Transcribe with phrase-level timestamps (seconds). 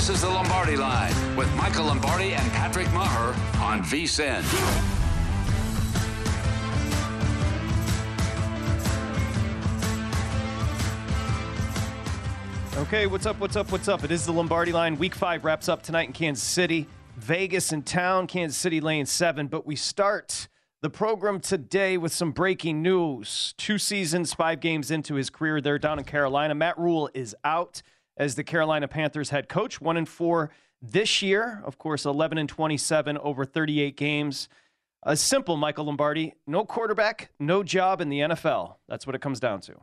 [0.00, 4.40] This is the Lombardi Line with Michael Lombardi and Patrick Maher on VSIN.
[12.78, 13.38] Okay, what's up?
[13.40, 13.70] What's up?
[13.70, 14.02] What's up?
[14.02, 14.96] It is the Lombardi line.
[14.96, 16.86] Week five wraps up tonight in Kansas City.
[17.18, 19.48] Vegas in town, Kansas City lane seven.
[19.48, 20.48] But we start
[20.80, 23.52] the program today with some breaking news.
[23.58, 26.54] Two seasons, five games into his career there down in Carolina.
[26.54, 27.82] Matt Rhule is out
[28.20, 30.50] as the Carolina Panthers head coach, one and four
[30.82, 31.62] this year.
[31.64, 34.48] Of course, 11 and 27 over 38 games.
[35.04, 36.34] A simple, Michael Lombardi.
[36.46, 38.74] No quarterback, no job in the NFL.
[38.86, 39.80] That's what it comes down to.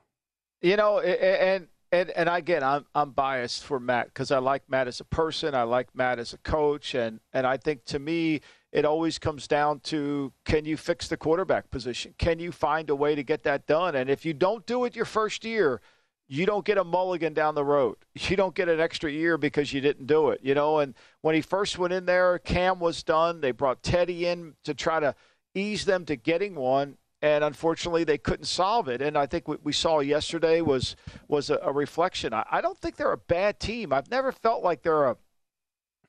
[0.61, 4.87] You know, and and and again, I'm I'm biased for Matt because I like Matt
[4.87, 8.41] as a person, I like Matt as a coach, and and I think to me
[8.71, 12.13] it always comes down to can you fix the quarterback position?
[12.19, 13.95] Can you find a way to get that done?
[13.95, 15.81] And if you don't do it your first year,
[16.27, 17.97] you don't get a mulligan down the road.
[18.29, 20.79] You don't get an extra year because you didn't do it, you know.
[20.79, 23.39] And when he first went in there, Cam was done.
[23.39, 25.15] They brought Teddy in to try to
[25.53, 29.01] ease them to getting one, and unfortunately, they couldn't solve it.
[29.01, 30.95] And I think what we saw yesterday was
[31.27, 32.33] was a, a reflection.
[32.33, 33.93] I, I, don't think they're a bad team.
[33.93, 35.17] I've never felt like they're a,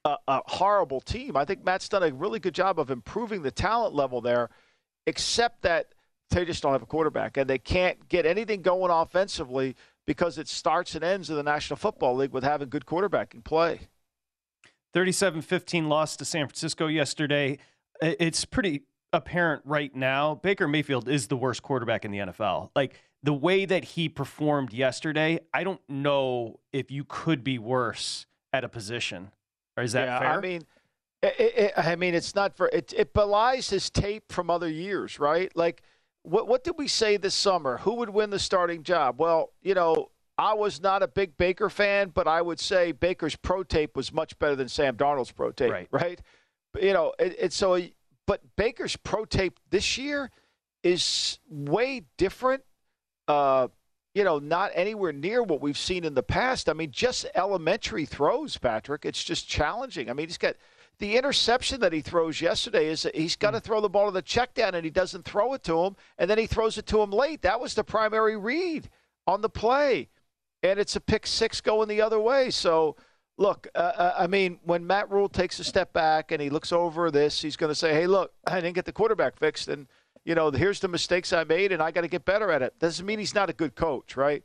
[0.04, 1.36] a a horrible team.
[1.36, 4.50] I think Matt's done a really good job of improving the talent level there,
[5.06, 5.94] except that
[6.30, 9.76] they just don't have a quarterback, and they can't get anything going offensively
[10.08, 13.88] because it starts and ends in the National Football League with having good quarterbacking play.
[14.94, 17.58] 37 15 loss to San Francisco yesterday.
[18.00, 20.36] It's pretty apparent right now.
[20.36, 22.70] Baker Mayfield is the worst quarterback in the NFL.
[22.74, 28.24] Like the way that he performed yesterday, I don't know if you could be worse
[28.54, 29.30] at a position.
[29.76, 30.28] Or is that yeah, fair?
[30.30, 30.62] I mean,
[31.22, 32.94] it, it, I mean, it's not for it.
[32.96, 35.54] It belies his tape from other years, right?
[35.54, 35.82] Like
[36.28, 37.78] what, what did we say this summer?
[37.78, 39.18] Who would win the starting job?
[39.18, 43.34] Well, you know, I was not a big Baker fan, but I would say Baker's
[43.36, 45.88] pro tape was much better than Sam Darnold's pro tape, right?
[45.90, 46.20] right?
[46.72, 47.80] But, you know, it's it, so,
[48.26, 50.30] but Baker's pro tape this year
[50.82, 52.62] is way different.
[53.26, 53.68] Uh,
[54.14, 56.68] you know, not anywhere near what we've seen in the past.
[56.68, 59.04] I mean, just elementary throws, Patrick.
[59.04, 60.10] It's just challenging.
[60.10, 60.56] I mean, he's got
[60.98, 64.12] the interception that he throws yesterday is that he's got to throw the ball to
[64.12, 66.86] the check down and he doesn't throw it to him and then he throws it
[66.86, 67.42] to him late.
[67.42, 68.88] That was the primary read
[69.26, 70.08] on the play.
[70.62, 72.50] And it's a pick six going the other way.
[72.50, 72.96] So,
[73.36, 76.72] look, uh, uh I mean, when Matt Rhule takes a step back and he looks
[76.72, 79.68] over this, he's going to say, hey, look, I didn't get the quarterback fixed.
[79.68, 79.86] And,
[80.24, 82.76] you know, here's the mistakes I made and I got to get better at it.
[82.80, 84.42] Doesn't mean he's not a good coach, right?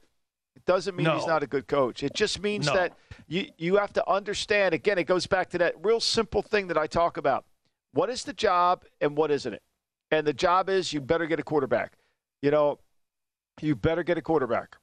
[0.56, 1.18] It doesn't mean no.
[1.18, 2.04] he's not a good coach.
[2.04, 2.74] It just means no.
[2.76, 2.98] that
[3.28, 4.74] you, you have to understand.
[4.74, 7.46] Again, it goes back to that real simple thing that I talk about.
[7.94, 9.62] What is the job and what isn't it?
[10.12, 11.94] And the job is you better get a quarterback.
[12.42, 12.80] You know,
[13.62, 14.78] You better get a quarterback.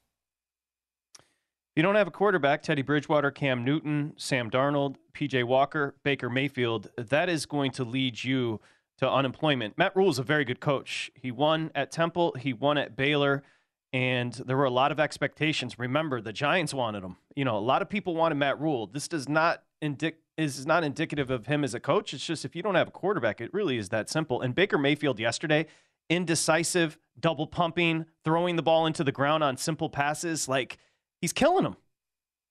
[1.19, 6.29] If you don't have a quarterback, Teddy Bridgewater, Cam Newton, Sam Darnold, PJ Walker, Baker
[6.29, 8.61] Mayfield, that is going to lead you
[8.99, 9.79] to unemployment.
[9.79, 11.11] Matt Rhule is a very good coach.
[11.15, 13.43] He won at Temple, he won at Baylor,
[13.93, 15.79] and there were a lot of expectations.
[15.79, 17.17] Remember, the Giants wanted him.
[17.35, 18.87] You know, a lot of people wanted Matt Rhule.
[18.87, 22.15] This does not indic is not indicative of him as a coach.
[22.15, 24.41] It's just if you don't have a quarterback, it really is that simple.
[24.41, 25.67] And Baker Mayfield yesterday,
[26.09, 30.79] indecisive, double pumping, throwing the ball into the ground on simple passes, like
[31.21, 31.77] he's killing them.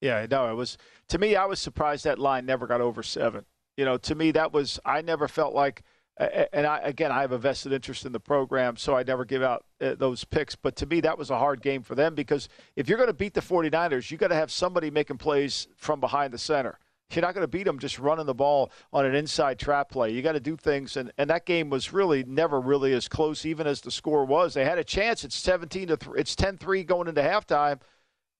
[0.01, 0.77] Yeah, no, it was
[1.09, 1.35] to me.
[1.35, 3.45] I was surprised that line never got over seven.
[3.75, 5.83] You know, to me, that was I never felt like.
[6.19, 9.41] And I, again, I have a vested interest in the program, so I never give
[9.41, 10.53] out uh, those picks.
[10.53, 13.13] But to me, that was a hard game for them because if you're going to
[13.13, 16.77] beat the 49ers, you got to have somebody making plays from behind the center.
[17.11, 20.11] You're not going to beat them just running the ball on an inside trap play.
[20.11, 23.45] You got to do things, and, and that game was really never really as close,
[23.45, 24.53] even as the score was.
[24.53, 25.23] They had a chance.
[25.23, 27.79] It's 17 to th- it's 10-3 going into halftime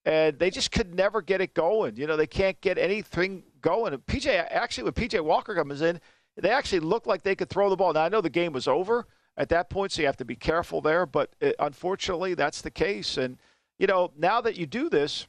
[0.05, 1.95] and they just could never get it going.
[1.95, 3.95] You know, they can't get anything going.
[3.97, 5.99] PJ actually, when PJ Walker comes in,
[6.41, 7.94] they actually looked like they could throw the ball.
[7.94, 9.07] Now I know the game was over
[9.38, 11.06] at that point, so you have to be careful there.
[11.06, 13.18] But it, unfortunately, that's the case.
[13.18, 13.38] And
[13.77, 15.27] you know, now that you do this,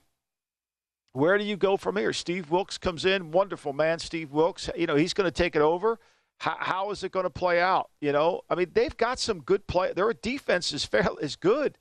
[1.13, 2.13] where do you go from here?
[2.13, 4.71] Steve Wilks comes in, wonderful man, Steve Wilks.
[4.77, 5.99] You know, he's going to take it over.
[6.39, 7.91] How, how is it going to play out?
[8.01, 9.93] You know, I mean, they've got some good play.
[9.93, 11.77] Their defense is fair is good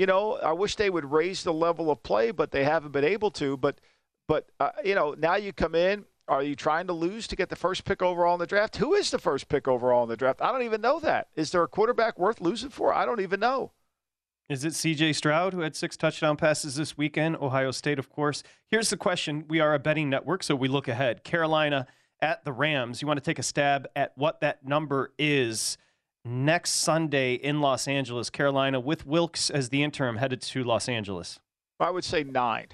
[0.00, 3.04] you know, I wish they would raise the level of play, but they haven't been
[3.04, 3.58] able to.
[3.58, 3.82] But,
[4.26, 6.06] but uh, you know, now you come in.
[6.30, 8.76] Are you trying to lose to get the first pick overall in the draft?
[8.76, 10.40] Who is the first pick overall in the draft?
[10.40, 11.26] I don't even know that.
[11.34, 12.94] Is there a quarterback worth losing for?
[12.94, 13.72] I don't even know.
[14.48, 17.36] Is it CJ Stroud who had six touchdown passes this weekend?
[17.38, 18.44] Ohio State, of course.
[18.68, 21.24] Here's the question We are a betting network, so we look ahead.
[21.24, 21.88] Carolina
[22.22, 23.02] at the Rams.
[23.02, 25.78] You want to take a stab at what that number is
[26.24, 31.40] next Sunday in Los Angeles, Carolina, with Wilks as the interim headed to Los Angeles?
[31.80, 32.68] I would say nine.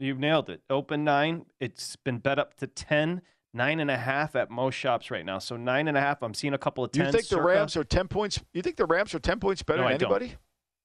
[0.00, 0.62] You've nailed it.
[0.70, 1.44] Open nine.
[1.60, 3.20] It's been bet up to 10,
[3.52, 5.38] nine and a half at most shops right now.
[5.38, 6.22] So nine and a half.
[6.22, 7.06] I'm seeing a couple of 10.
[7.06, 8.40] You think the Rams are 10 points?
[8.54, 10.28] You think the Rams are 10 points better no, than anybody?
[10.28, 10.38] Don't.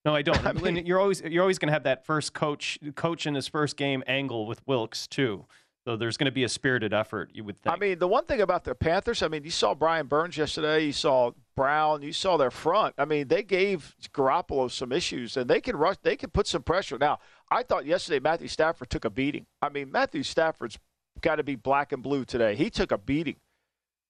[0.04, 0.46] No, I don't.
[0.46, 3.48] I mean, you're always you're always going to have that first coach coach in his
[3.48, 5.46] first game angle with Wilks too.
[5.86, 7.76] So there's going to be a spirited effort, you would think.
[7.76, 10.86] I mean, the one thing about the Panthers, I mean, you saw Brian Burns yesterday,
[10.86, 12.96] you saw Brown, you saw their front.
[12.98, 16.64] I mean, they gave Garoppolo some issues, and they can rush, they can put some
[16.64, 16.98] pressure.
[16.98, 17.20] Now,
[17.52, 19.46] I thought yesterday Matthew Stafford took a beating.
[19.62, 20.80] I mean, Matthew Stafford's
[21.22, 22.56] got to be black and blue today.
[22.56, 23.36] He took a beating.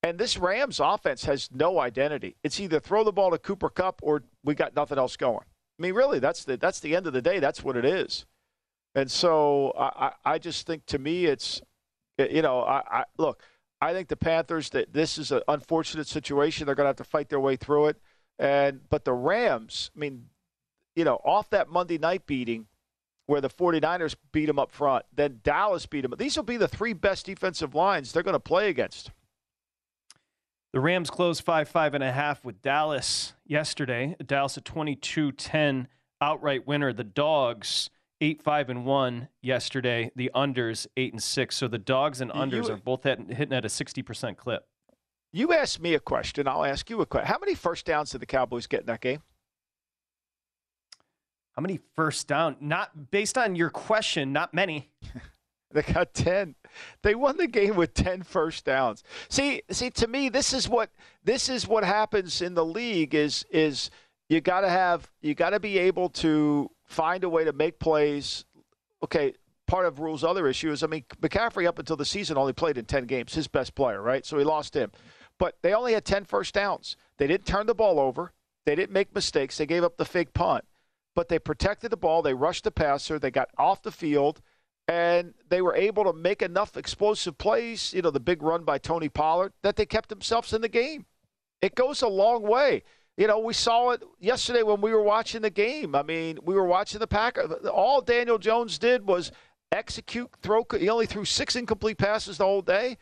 [0.01, 2.37] And this Rams offense has no identity.
[2.43, 5.45] It's either throw the ball to Cooper Kupp or we got nothing else going.
[5.77, 7.39] I mean, really, that's the that's the end of the day.
[7.39, 8.25] That's what it is.
[8.95, 11.61] And so I, I just think to me it's,
[12.17, 13.43] you know, I, I look,
[13.81, 16.65] I think the Panthers that this is an unfortunate situation.
[16.65, 18.01] They're going to have to fight their way through it.
[18.39, 20.27] And but the Rams, I mean,
[20.95, 22.67] you know, off that Monday night beating
[23.27, 26.13] where the 49ers beat them up front, then Dallas beat them.
[26.17, 29.11] These will be the three best defensive lines they're going to play against.
[30.73, 34.15] The Rams closed 5 5 and a half with Dallas yesterday.
[34.25, 35.87] Dallas a 22 10
[36.21, 36.93] outright winner.
[36.93, 37.89] The Dogs
[38.21, 40.11] eight five and one yesterday.
[40.15, 41.55] The unders eight and six.
[41.55, 44.67] So the dogs and unders you, are both at, hitting at a sixty percent clip.
[45.31, 46.47] You asked me a question.
[46.47, 47.27] I'll ask you a question.
[47.27, 49.21] How many first downs did the Cowboys get in that game?
[51.53, 52.57] How many first down?
[52.59, 54.33] Not based on your question.
[54.33, 54.91] Not many.
[55.75, 56.55] they got 10
[57.03, 60.89] they won the game with 10 first downs see see to me this is what
[61.23, 63.89] this is what happens in the league is is
[64.29, 67.79] you got to have you got to be able to find a way to make
[67.79, 68.45] plays.
[69.03, 69.33] Okay,
[69.67, 72.77] part of Rhule's other issue is, I mean, McCaffrey up until the season only played
[72.77, 74.25] in 10 games, his best player, right?
[74.25, 74.91] So he lost him.
[75.37, 76.95] But they only had 10 first downs.
[77.17, 78.31] They didn't turn the ball over.
[78.65, 79.57] They didn't make mistakes.
[79.57, 80.63] They gave up the fake punt.
[81.13, 82.21] But they protected the ball.
[82.21, 83.19] They rushed the passer.
[83.19, 84.41] They got off the field.
[84.87, 88.77] And they were able to make enough explosive plays, you know, the big run by
[88.77, 91.05] Tony Pollard, that they kept themselves in the game.
[91.61, 92.83] It goes a long way.
[93.17, 95.95] You know, we saw it yesterday when we were watching the game.
[95.95, 97.49] I mean, we were watching the Packers.
[97.67, 99.31] All Daniel Jones did was
[99.71, 100.65] execute, throw.
[100.77, 102.97] He only threw six incomplete passes the whole day,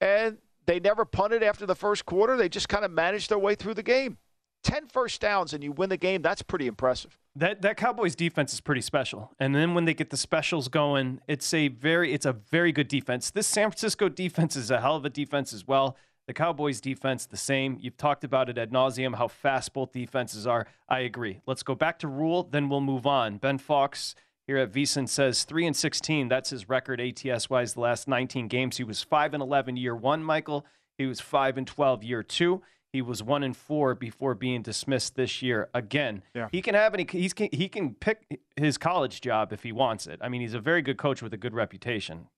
[0.00, 2.36] and they never punted after the first quarter.
[2.36, 4.18] They just kind of managed their way through the game.
[4.62, 7.16] 10 first downs and you win the game, that's pretty impressive.
[7.36, 9.30] That that Cowboys defense is pretty special.
[9.38, 12.88] And then when they get the specials going, it's a very it's a very good
[12.88, 13.30] defense.
[13.30, 15.96] This San Francisco defense is a hell of a defense as well.
[16.26, 17.78] The Cowboys defense, the same.
[17.80, 20.66] You've talked about it ad nauseum, how fast both defenses are.
[20.88, 21.40] I agree.
[21.46, 23.36] Let's go back to Rhule, then we'll move on.
[23.38, 24.16] Ben Fox
[24.46, 26.28] here at VSiN says 3 and 16.
[26.28, 28.76] That's his record ATS wise the last 19 games.
[28.76, 30.66] He was 5 and 11 year one, Michael.
[30.98, 32.62] He was 5 and 12 year two.
[32.92, 35.68] He was one and four before being dismissed this year.
[35.74, 36.48] Again, Yeah.
[36.50, 37.06] he can have any.
[37.10, 40.18] He's he can pick his college job if he wants it.
[40.22, 42.28] I mean, he's a very good coach with a good reputation.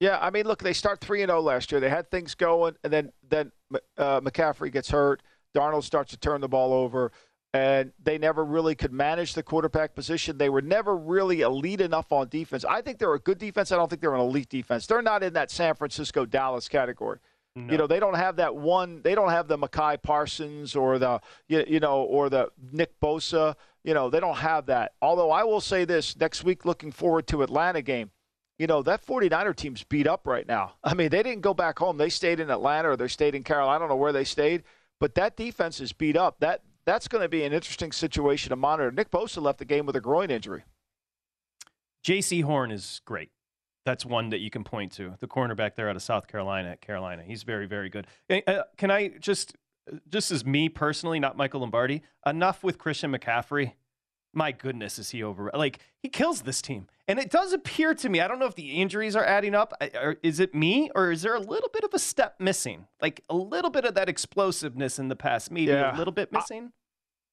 [0.00, 1.80] Yeah, I mean, look, they start three and zero last year.
[1.80, 3.52] They had things going, and then then
[3.96, 5.22] uh, McCaffrey gets hurt.
[5.56, 7.10] Darnold starts to turn the ball over,
[7.52, 10.38] and they never really could manage the quarterback position.
[10.38, 12.64] They were never really elite enough on defense.
[12.64, 13.72] I think they're a good defense.
[13.72, 14.86] I don't think they're an elite defense.
[14.86, 17.18] They're not in that San Francisco Dallas category.
[17.56, 17.72] No.
[17.72, 19.02] You know, they don't have that one.
[19.02, 23.56] They don't have the Micah Parsons or the you, you know or the Nick Bosa.
[23.82, 24.92] You know, they don't have that.
[25.02, 28.12] Although I will say this: next week, looking forward to Atlanta game.
[28.58, 30.74] You know, that 49er team's beat up right now.
[30.82, 31.96] I mean, they didn't go back home.
[31.96, 33.76] They stayed in Atlanta or they stayed in Carolina.
[33.76, 34.64] I don't know where they stayed,
[34.98, 36.40] but that defense is beat up.
[36.40, 38.90] That that's going to be an interesting situation to monitor.
[38.90, 40.64] Nick Bosa left the game with a groin injury.
[42.04, 43.30] Jaycee Horn is great.
[43.84, 45.14] That's one that you can point to.
[45.20, 47.22] The cornerback there out of South Carolina at Carolina.
[47.22, 48.06] He's very, very good.
[48.76, 49.54] Can I just,
[50.08, 53.72] just as me personally, not Michael Lombardi, enough with Christian McCaffrey?
[54.34, 55.50] My goodness, is he over?
[55.54, 56.86] Like, he kills this team.
[57.08, 59.72] And it does appear to me, I don't know if the injuries are adding up.
[60.22, 62.86] Is it me, or is there a little bit of a step missing?
[63.00, 65.94] Like, a little bit of that explosiveness in the past, maybe Yeah.
[65.94, 66.72] a little bit I- missing?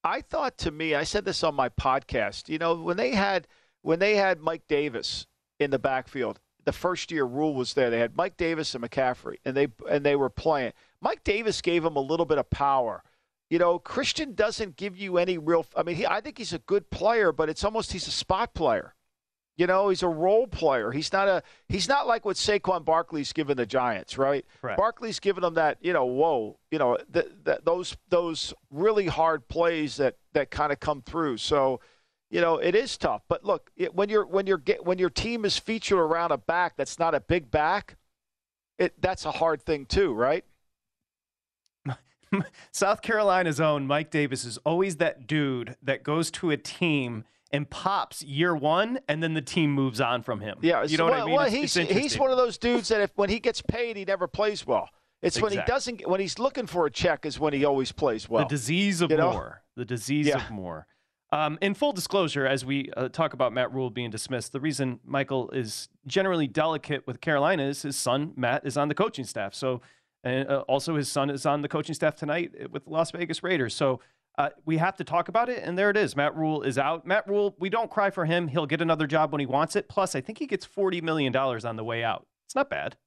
[0.02, 2.48] I thought to me, I said this on my podcast.
[2.48, 3.46] You know, when they had
[3.82, 5.26] when they had Mike Davis
[5.60, 7.90] in the backfield, the first year Rhule was there.
[7.90, 10.72] They had Mike Davis and McCaffrey, and they and they were playing.
[11.00, 13.02] Mike Davis gave him a little bit of power.
[13.50, 15.64] You know, Christian doesn't give you any real.
[15.76, 18.54] I mean, he, I think he's a good player, but it's almost he's a spot
[18.54, 18.94] player.
[19.56, 20.90] You know, he's a role player.
[20.90, 21.42] He's not a.
[21.68, 24.44] He's not like what Saquon Barkley's given the Giants, right?
[24.60, 24.76] Correct.
[24.76, 25.78] Barkley's given them that.
[25.80, 26.58] You know, whoa.
[26.70, 31.38] You know, th- that those those really hard plays that that kind of come through.
[31.38, 31.80] So,
[32.30, 33.22] you know, it is tough.
[33.28, 36.38] But look, it, when you're when you're get, when your team is featured around a
[36.38, 37.96] back that's not a big back,
[38.78, 40.44] it that's a hard thing too, right?
[42.72, 47.70] South Carolina's own Mike Davis is always that dude that goes to a team and
[47.70, 50.58] pops year one, and then the team moves on from him.
[50.62, 51.34] Yeah, you know well, what I mean.
[51.34, 53.96] Well, It's- he's it's he's one of those dudes that if when he gets paid,
[53.96, 54.88] he never plays well.
[55.22, 58.28] It's when he doesn't when he's looking for a check is when he always plays
[58.28, 58.44] well.
[58.44, 59.32] the disease of you know?
[59.32, 59.62] more.
[59.76, 60.44] The disease Yeah.
[60.44, 60.86] of more.
[61.32, 65.00] Um, in full disclosure, as we uh, talk about Matt Rhule being dismissed, the reason
[65.04, 69.52] Michael is generally delicate with Carolina is his son Matt is on the coaching staff.
[69.52, 69.80] So,
[70.26, 73.42] and uh, also his son is on the coaching staff tonight with the Las Vegas
[73.42, 73.74] Raiders.
[73.74, 74.00] So.
[74.38, 76.14] Uh, we have to talk about it, and there it is.
[76.14, 77.06] Matt Rhule is out.
[77.06, 78.48] Matt Rhule, we don't cry for him.
[78.48, 79.88] He'll get another job when he wants it.
[79.88, 82.26] Plus, I think he gets $40 million on the way out.
[82.44, 82.98] It's not bad.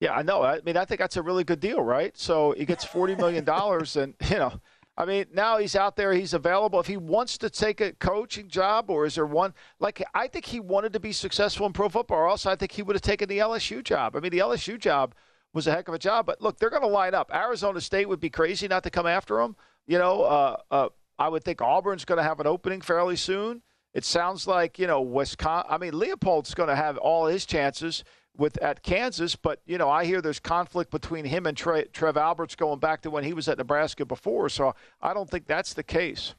[0.00, 0.42] Yeah, I know.
[0.42, 2.16] I mean, I think that's a really good deal, right?
[2.16, 4.52] So he gets forty million dollars, and you know,
[4.96, 6.14] I mean, now he's out there.
[6.14, 6.80] He's available.
[6.80, 9.54] If he wants to take a coaching job, or is there one?
[9.78, 12.18] Like, I think he wanted to be successful in pro football.
[12.18, 14.16] Or else, I think he would have taken the LSU job.
[14.16, 15.14] I mean, the LSU job
[15.52, 16.26] was a heck of a job.
[16.26, 17.30] But look, they're going to line up.
[17.34, 19.56] Arizona State would be crazy not to come after him.
[19.86, 20.88] You know, uh, uh,
[21.18, 23.62] I would think Auburn's going to have an opening fairly soon.
[23.92, 25.66] It sounds like you know Wisconsin.
[25.70, 28.04] I mean, Leipold's going to have all his chances
[28.36, 32.16] with at Kansas, but you know I hear there's conflict between him and Tre, Trev
[32.16, 34.48] Alberts going back to when he was at Nebraska before.
[34.48, 36.34] So I don't think that's the case.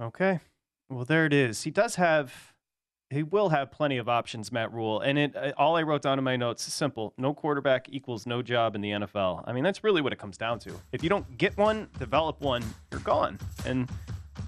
[0.00, 0.40] Okay.
[0.88, 1.62] Well, there it is.
[1.62, 2.49] He does have,
[3.10, 5.00] he will have plenty of options, Matt Rhule.
[5.00, 8.26] And it, uh, all I wrote down in my notes is simple: no quarterback equals
[8.26, 9.44] no job in the NFL.
[9.46, 10.72] I mean, that's really what it comes down to.
[10.92, 13.38] If you don't get one, develop one, you're gone.
[13.66, 13.90] And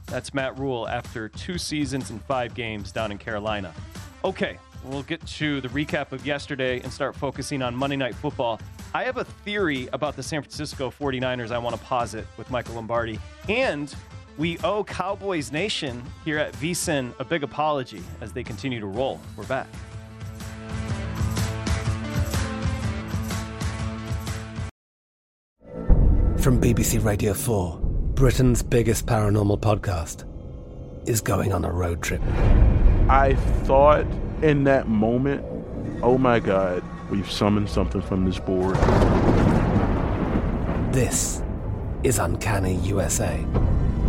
[0.06, 3.74] that's Matt Rhule after two seasons and five games down in Carolina.
[4.24, 8.60] Okay, we'll get to the recap of yesterday and start focusing on Monday Night Football.
[8.94, 12.74] I have a theory about the San Francisco 49ers I want to posit with Michael
[12.76, 13.18] Lombardi.
[13.48, 13.92] And
[14.38, 19.20] we owe Cowboys Nation here at VSIN a big apology as they continue to roll.
[19.36, 19.66] We're back.
[26.38, 27.78] From BBC Radio 4,
[28.14, 30.26] Britain's biggest paranormal podcast
[31.08, 32.20] is going on a road trip.
[33.08, 34.06] I thought
[34.42, 35.44] in that moment,
[36.02, 38.76] oh my God, we've summoned something from this board.
[40.92, 41.42] This
[42.02, 43.44] is Uncanny USA.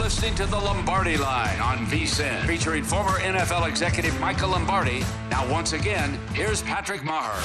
[0.00, 5.00] Listening to the Lombardi Line on VSIN, featuring former NFL executive Michael Lombardi.
[5.30, 7.38] Now, once again, here's Patrick Maher.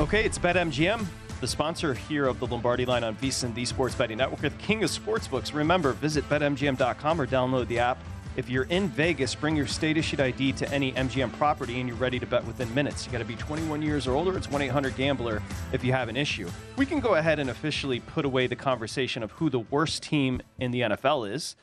[0.00, 1.06] Okay, it's BetMGM,
[1.40, 4.82] the sponsor here of the Lombardi Line on VSIN, the Sports Betting Network, with King
[4.82, 5.54] of Sportsbooks.
[5.54, 8.02] Remember, visit BetMGM.com or download the app.
[8.36, 11.98] If you're in Vegas, bring your state issued ID to any MGM property and you're
[11.98, 13.06] ready to bet within minutes.
[13.06, 14.36] You got to be 21 years or older.
[14.36, 15.40] It's 1 800 Gambler
[15.72, 16.50] if you have an issue.
[16.76, 20.42] We can go ahead and officially put away the conversation of who the worst team
[20.58, 21.54] in the NFL is.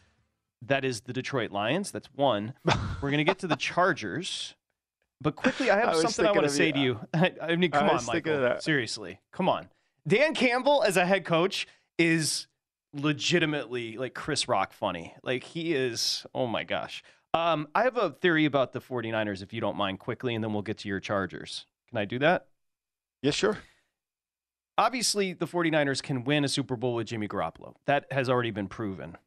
[0.61, 1.91] That is the Detroit Lions.
[1.91, 2.53] That's one.
[2.65, 4.55] We're going to get to the Chargers.
[5.21, 6.73] But quickly, I have I something I want to say you.
[6.73, 6.99] to you.
[7.13, 8.61] I, I mean, I come on, thinking of Michael.
[8.61, 9.69] Seriously, come on.
[10.07, 11.67] Dan Campbell as a head coach
[11.97, 12.47] is
[12.93, 15.13] legitimately like Chris Rock funny.
[15.23, 17.03] Like he is, oh my gosh.
[17.33, 20.53] Um, I have a theory about the 49ers, if you don't mind, quickly, and then
[20.53, 21.65] we'll get to your Chargers.
[21.89, 22.47] Can I do that?
[23.21, 23.57] Yes, sure.
[24.77, 27.73] Obviously, the 49ers can win a Super Bowl with Jimmy Garoppolo.
[27.85, 29.17] That has already been proven.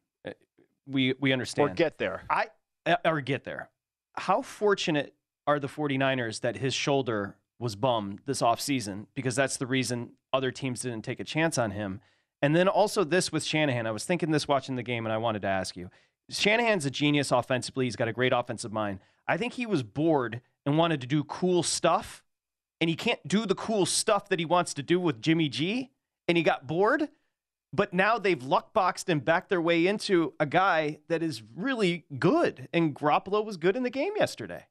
[0.87, 1.71] We we understand.
[1.71, 2.23] Or get there.
[2.29, 2.47] I
[2.85, 3.69] uh, or get there.
[4.17, 5.13] How fortunate
[5.47, 10.51] are the 49ers that his shoulder was bummed this offseason because that's the reason other
[10.51, 12.01] teams didn't take a chance on him.
[12.41, 13.85] And then also this with Shanahan.
[13.85, 15.89] I was thinking this watching the game and I wanted to ask you.
[16.29, 17.85] Shanahan's a genius offensively.
[17.85, 18.99] He's got a great offensive mind.
[19.27, 22.23] I think he was bored and wanted to do cool stuff
[22.79, 25.91] and he can't do the cool stuff that he wants to do with Jimmy G
[26.27, 27.09] and he got bored.
[27.73, 32.05] But now they've luck boxed and backed their way into a guy that is really
[32.19, 32.67] good.
[32.73, 34.65] And Garoppolo was good in the game yesterday.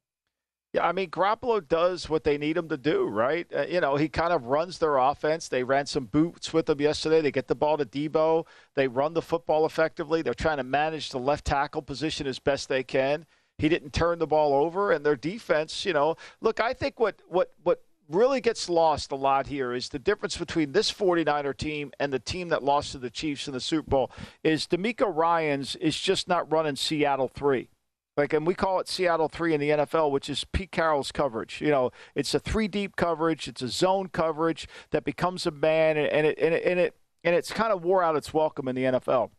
[0.72, 3.46] Yeah, I mean, Garoppolo does what they need him to do, right?
[3.52, 5.48] Uh, you know, he kind of runs their offense.
[5.48, 7.20] They ran some boots with him yesterday.
[7.20, 8.46] They get the ball to Deebo.
[8.76, 10.22] They run the football effectively.
[10.22, 13.26] They're trying to manage the left tackle position as best they can.
[13.58, 17.20] He didn't turn the ball over, and their defense, you know, look, I think what
[17.28, 21.92] what what really gets lost a lot here is the difference between this 49er team
[21.98, 24.10] and the team that lost to the Chiefs in the Super Bowl
[24.42, 27.68] is DeMeco Ryans is just not running Seattle 3.
[28.16, 31.60] Like, and we call it Seattle 3 in the NFL, which is Pete Carroll's coverage.
[31.60, 35.96] You know, it's a three deep coverage, it's a zone coverage that becomes a man,
[35.96, 38.68] and, and, it, and, it, and, it, and it's kind of wore out its welcome
[38.68, 39.30] in the NFL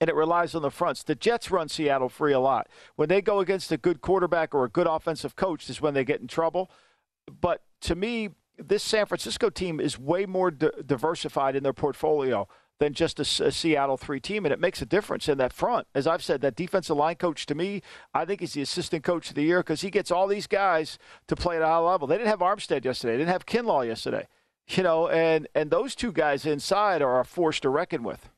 [0.00, 1.02] and it relies on the fronts.
[1.02, 2.68] The Jets run Seattle three a lot.
[2.96, 6.04] When they go against a good quarterback or a good offensive coach, is when they
[6.04, 6.70] get in trouble.
[7.40, 12.48] But to me, this San Francisco team is way more di- diversified in their portfolio
[12.78, 15.86] than just a, a, Seattle three team, and it makes a difference in that front.
[15.94, 19.30] As I've said, that defensive line coach to me, I think he's the assistant coach
[19.30, 22.06] of the year because he gets all these guys to play at a high level.
[22.06, 23.14] They didn't have Armstead yesterday.
[23.14, 24.26] They didn't have Kinlaw yesterday.
[24.68, 28.28] You know, and and those two guys inside are a force to reckon with.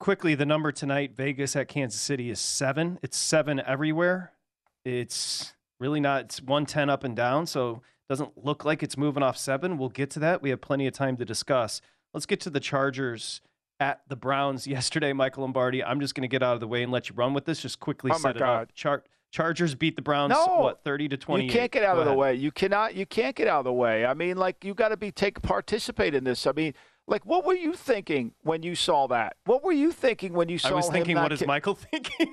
[0.00, 2.98] Quickly, the number tonight, Vegas at Kansas City is seven.
[3.02, 4.32] It's seven everywhere.
[4.84, 5.52] It's
[5.82, 6.22] really not.
[6.22, 9.76] It's 110 up and down, so doesn't look like it's moving off seven.
[9.76, 10.40] We'll get to that.
[10.40, 11.80] We have plenty of time to discuss.
[12.14, 13.40] Let's get to the Chargers
[13.80, 15.82] at the Browns yesterday, Michael Lombardi.
[15.84, 17.60] I'm just going to get out of the way and let you run with this.
[17.60, 18.62] Just quickly oh set it God.
[18.62, 18.74] up.
[18.74, 21.44] Char- Chargers beat the Browns no, what 30 to 20.
[21.44, 22.14] You can't get out Go of ahead.
[22.14, 22.34] the way.
[22.34, 24.04] You cannot you can't get out of the way.
[24.04, 26.46] I mean, like you got to be take participate in this.
[26.46, 26.74] I mean,
[27.08, 29.36] like what were you thinking when you saw that?
[29.46, 32.32] What were you thinking when you saw I was thinking what is ki- Michael thinking?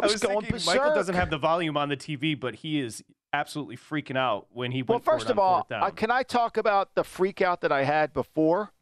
[0.00, 0.76] I was, going thinking berserk.
[0.76, 4.72] Michael doesn't have the volume on the TV, but he is absolutely freaking out when
[4.72, 7.72] he went Well, first of all, uh, can I talk about the freak out that
[7.72, 8.72] I had before?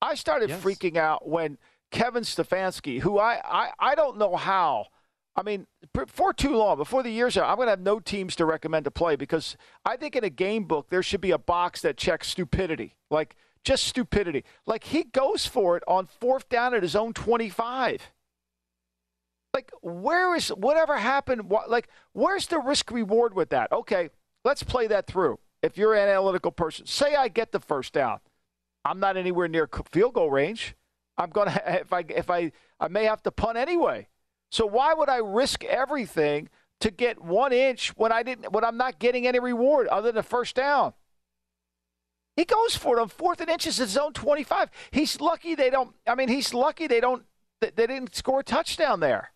[0.00, 0.62] I started yes.
[0.62, 1.58] freaking out when
[1.90, 4.86] Kevin Stefanski, who I, I, I don't know how.
[5.34, 5.66] I mean,
[6.08, 8.84] for too long, before the year's out, I'm going to have no teams to recommend
[8.84, 11.96] to play because I think in a game book there should be a box that
[11.96, 14.44] checks stupidity, like just stupidity.
[14.66, 18.10] Like he goes for it on fourth down at his own 25
[19.54, 23.72] like where is whatever happened like where's the risk reward with that?
[23.72, 24.10] Okay
[24.44, 25.38] let's play that through.
[25.62, 28.20] If you're an analytical person say i get the first down.
[28.84, 30.74] I'm not anywhere near field goal range.
[31.16, 34.08] I'm going to if i if i i may have to punt anyway.
[34.50, 36.48] So why would i risk everything
[36.80, 40.18] to get one inch when i didn't when i'm not getting any reward other than
[40.18, 40.94] a first down?
[42.36, 45.94] He goes for it on fourth and inches at zone 25 he's lucky they don't
[46.06, 47.24] i mean he's lucky they don't
[47.60, 49.32] they didn't score a touchdown there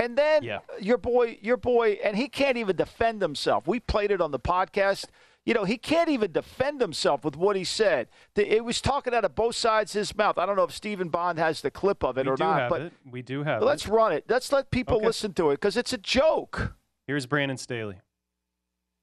[0.00, 0.60] and then yeah.
[0.80, 3.66] your boy, your boy, and he can't even defend himself.
[3.66, 5.06] We played it on the podcast.
[5.44, 8.08] You know, he can't even defend himself with what he said.
[8.34, 10.38] It was talking out of both sides of his mouth.
[10.38, 12.80] I don't know if Stephen Bond has the clip of it we or not, but
[12.82, 12.92] it.
[13.10, 13.90] we do have let's it.
[13.90, 14.24] run it.
[14.28, 15.06] Let's let people okay.
[15.06, 16.74] listen to it because it's a joke.
[17.06, 17.96] Here's Brandon Staley.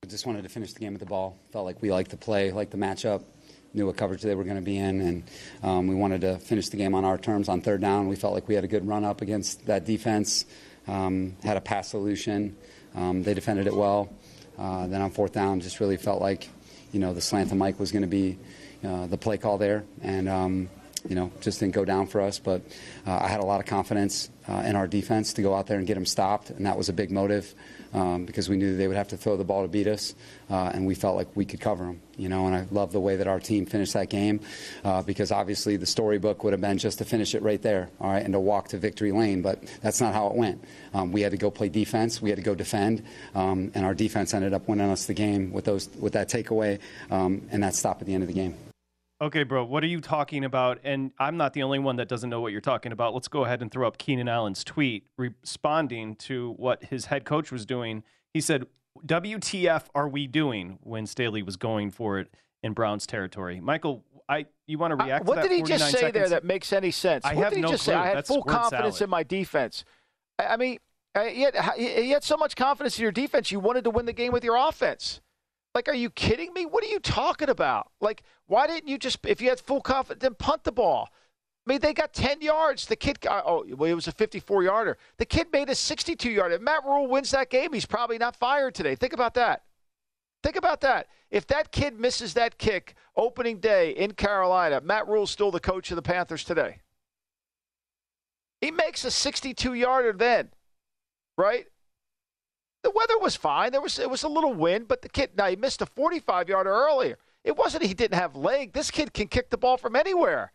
[0.03, 1.37] I just wanted to finish the game with the ball.
[1.51, 3.23] Felt like we liked the play, liked the matchup
[3.73, 5.23] knew what coverage they were going to be in, and
[5.61, 8.07] um, we wanted to finish the game on our terms on third down.
[8.07, 10.45] We felt like we had a good run up against that defense
[10.87, 12.55] um, had a pass solution.
[12.95, 14.09] Um, they defended it well.
[14.57, 16.49] Uh, then on fourth down, just really felt like,
[16.91, 18.37] you know, the slant to Mike was going to be
[18.83, 20.69] uh, the play call there, and um,
[21.07, 22.39] you know, just didn't go down for us.
[22.39, 22.61] But
[23.05, 25.77] uh, I had a lot of confidence uh, in our defense to go out there
[25.77, 27.53] and get them stopped, and that was a big motive
[27.93, 30.15] um, because we knew they would have to throw the ball to beat us,
[30.49, 32.01] uh, and we felt like we could cover them.
[32.17, 34.39] You know, and I love the way that our team finished that game
[34.83, 38.09] uh, because obviously the storybook would have been just to finish it right there, all
[38.09, 39.41] right, and to walk to victory lane.
[39.41, 40.63] But that's not how it went.
[40.93, 42.21] Um, we had to go play defense.
[42.21, 43.03] We had to go defend,
[43.35, 46.79] um, and our defense ended up winning us the game with those with that takeaway
[47.11, 48.66] um, and that stop at the end of the game.
[49.19, 50.79] Okay, bro, what are you talking about?
[50.83, 53.15] And I'm not the only one that doesn't know what you're talking about.
[53.15, 57.51] Let's go ahead and throw up Keenan Allen's tweet responding to what his head coach
[57.51, 58.03] was doing.
[58.33, 58.67] He said,
[59.07, 62.27] WTF are we doing when Staley was going for it
[62.61, 63.59] in Browns territory?
[63.59, 66.13] Michael, I you want to react uh, what to did he just say seconds?
[66.13, 67.25] there that makes any sense?
[67.25, 67.93] I what have did he no just clue.
[67.93, 67.97] say?
[67.97, 69.07] I had That's full confidence salad.
[69.07, 69.83] in my defense.
[70.37, 70.77] I, I mean,
[71.29, 74.13] he had, he had so much confidence in your defense, you wanted to win the
[74.13, 75.21] game with your offense.
[75.77, 76.65] Like, are you kidding me?
[76.65, 77.91] What are you talking about?
[78.01, 81.09] Like, why didn't you just, if you had full confidence, then punt the ball?
[81.11, 82.87] I mean, they got 10 yards.
[82.87, 84.97] The kid, oh, well, it was a 54 yarder.
[85.19, 86.57] The kid made a 62 yarder.
[86.57, 88.95] Matt Rhule wins that game, he's probably not fired today.
[88.95, 89.65] Think about that.
[90.41, 91.09] Think about that.
[91.29, 95.91] If that kid misses that kick opening day in Carolina, Matt Rhule's still the coach
[95.91, 96.77] of the Panthers today.
[98.61, 100.49] He makes a 62 yarder then,
[101.37, 101.67] right?
[102.87, 103.73] The weather was fine.
[103.73, 106.47] There was it was a little wind, but the kid now he missed a 45
[106.47, 107.17] yarder earlier.
[107.43, 108.71] It wasn't he didn't have leg.
[108.71, 110.53] This kid can kick the ball from anywhere.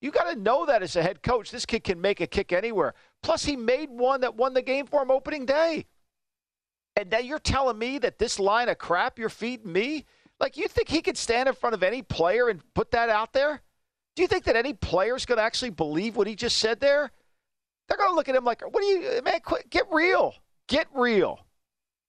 [0.00, 1.50] You got to know that as a head coach.
[1.50, 2.94] This kid can make a kick anywhere.
[3.22, 5.84] Plus, he made one that won the game for him opening day.
[6.96, 10.06] And now you're telling me that this line of crap you're feeding me?
[10.40, 13.34] Like, you think he could stand in front of any player and put that out
[13.34, 13.60] there?
[14.16, 17.10] Do you think that any player's going to actually believe what he just said there?
[17.88, 20.34] They're going to look at him like, what are you, man, quit, get real.
[20.66, 21.44] Get real.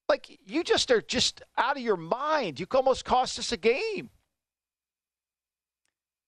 [0.08, 2.60] Like, you just are just out of your mind.
[2.60, 4.10] You almost cost us a game.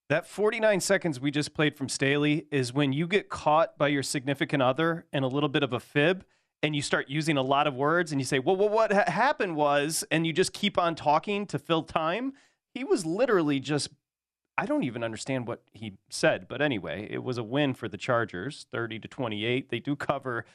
[0.08, 4.02] That 49 seconds we just played from Staley is when you get caught by your
[4.02, 6.24] significant other and a little bit of a fib
[6.62, 9.04] and you start using a lot of words and you say, well, well what ha-
[9.06, 12.32] happened was, and you just keep on talking to fill time.
[12.74, 13.90] He was literally just,
[14.56, 16.48] I don't even understand what he said.
[16.48, 19.68] But anyway, it was a win for the Chargers, 30 to 28.
[19.68, 20.46] They do cover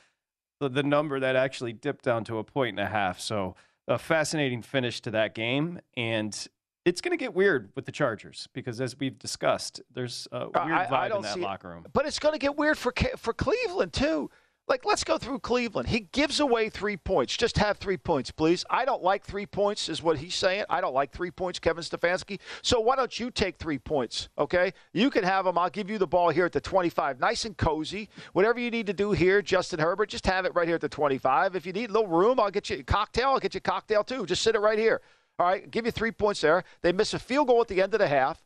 [0.63, 3.19] the, the number that actually dipped down to a point and a half.
[3.19, 3.55] So
[3.87, 5.79] a fascinating finish to that game.
[5.95, 6.47] And
[6.85, 10.65] it's going to get weird with the Chargers because, as we've discussed, there's a uh,
[10.65, 11.85] weird vibe I don't in that locker room.
[11.93, 14.29] But it's going to get weird for for Cleveland too.
[14.65, 15.89] Like, let's go through Cleveland.
[15.89, 17.35] He gives away three points.
[17.35, 18.63] Just have three points, please.
[18.69, 20.63] I don't like three points, is what he's saying.
[20.69, 22.39] I don't like three points, Kevin Stefanski.
[22.61, 24.71] So why don't you take three points, okay?
[24.93, 25.57] You can have them.
[25.57, 27.19] I'll give you the ball here at the 25.
[27.19, 28.07] Nice and cozy.
[28.31, 30.89] Whatever you need to do here, Justin Herbert, just have it right here at the
[30.89, 31.57] 25.
[31.57, 33.29] If you need a little room, I'll get you a cocktail.
[33.29, 34.25] I'll get you a cocktail too.
[34.25, 35.01] Just sit it right here.
[35.39, 36.63] All right, give you three points there.
[36.83, 38.41] They miss a field goal at the end of the half,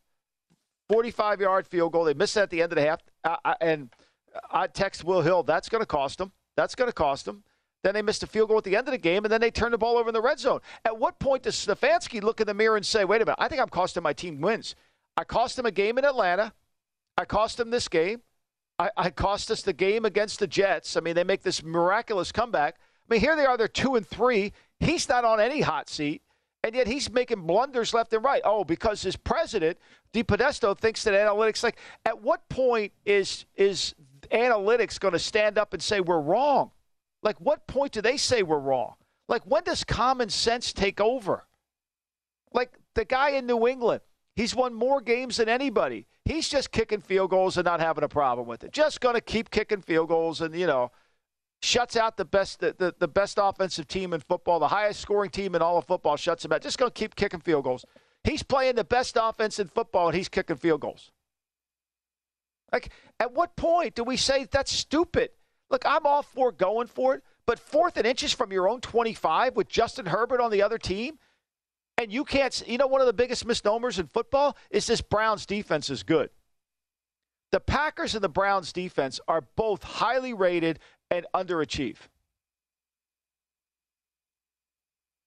[0.90, 2.06] 45 yard field goal.
[2.06, 3.02] They miss it at the end of the half.
[3.24, 3.90] Uh, and
[4.52, 6.32] I text Will Hill, that's going to cost them.
[6.56, 7.44] That's going to cost them.
[7.84, 9.52] Then they missed a field goal at the end of the game, and then they
[9.52, 10.60] turned the ball over in the red zone.
[10.84, 13.48] At what point does Stefanski look in the mirror and say, wait a minute, I
[13.48, 14.76] think I'm costing my team wins?
[15.16, 16.54] I cost them a game in Atlanta.
[17.18, 18.22] I cost them this game.
[18.80, 20.98] I, I cost us the game against the Jets.
[20.98, 22.76] I mean, they make this miraculous comeback.
[22.76, 24.54] I mean, here they are, they're two and three.
[24.80, 26.22] He's not on any hot seat.
[26.64, 28.42] And yet he's making blunders left and right.
[28.44, 29.78] Oh, because his president,
[30.14, 33.96] DePodesta, thinks that analytics like at what point is is
[34.28, 36.72] analytics going to stand up and say we're wrong?
[37.24, 38.96] Like, what point do they say we're wrong?
[39.28, 41.46] Like, when does common sense take over?
[42.54, 44.02] Like, the guy in New England,
[44.36, 46.08] he's won more games than anybody.
[46.26, 48.72] He's just kicking field goals and not having a problem with it.
[48.72, 50.92] Just going to keep kicking field goals and, you know,
[51.62, 55.30] shuts out the best the, the, the, best offensive team in football, the highest scoring
[55.30, 56.62] team in all of football shuts him out.
[56.62, 57.86] Just going to keep kicking field goals.
[58.24, 61.12] He's playing the best offense in football and he's kicking field goals.
[62.72, 65.32] Like, at what point do we say that's stupid?
[65.70, 69.56] Look, I'm all for going for it, but fourth and inches from your own 25
[69.56, 71.18] with Justin Herbert on the other team,
[71.98, 75.46] and you can't, you know, one of the biggest misnomers in football is this Browns
[75.46, 76.30] defense is good.
[77.52, 81.98] The Packers and the Browns defense are both highly rated and underachieve.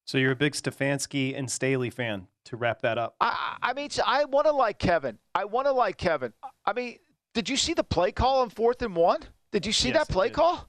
[0.07, 2.26] So you're a big Stefanski and Staley fan.
[2.46, 5.18] To wrap that up, I, I mean, I want to like Kevin.
[5.35, 6.33] I want to like Kevin.
[6.64, 6.98] I mean,
[7.34, 9.20] did you see the play call on fourth and one?
[9.52, 10.68] Did you see yes, that play call?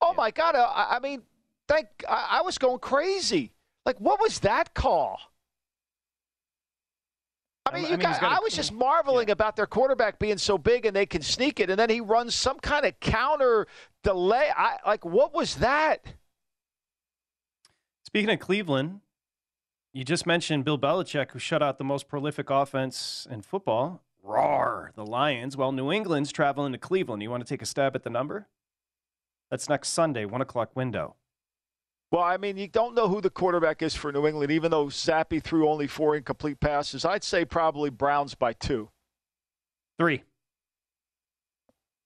[0.00, 0.16] Oh yeah.
[0.16, 0.54] my God!
[0.54, 1.22] I, I mean,
[1.66, 3.52] thank I, I was going crazy.
[3.84, 5.18] Like, what was that call?
[7.66, 9.32] I mean, I, mean, got, I was just marveling yeah.
[9.32, 12.34] about their quarterback being so big and they can sneak it, and then he runs
[12.34, 13.66] some kind of counter
[14.02, 14.48] delay.
[14.56, 16.04] I, like, what was that?
[18.06, 19.00] Speaking of Cleveland,
[19.92, 24.02] you just mentioned Bill Belichick, who shut out the most prolific offense in football.
[24.22, 25.56] Roar, the Lions.
[25.56, 27.22] Well, New England's traveling to Cleveland.
[27.22, 28.46] You want to take a stab at the number?
[29.50, 31.16] That's next Sunday, one o'clock window.
[32.10, 34.86] Well, I mean, you don't know who the quarterback is for New England, even though
[34.86, 37.04] Zappe threw only four incomplete passes.
[37.04, 38.88] I'd say probably Browns by two.
[39.98, 40.22] Three.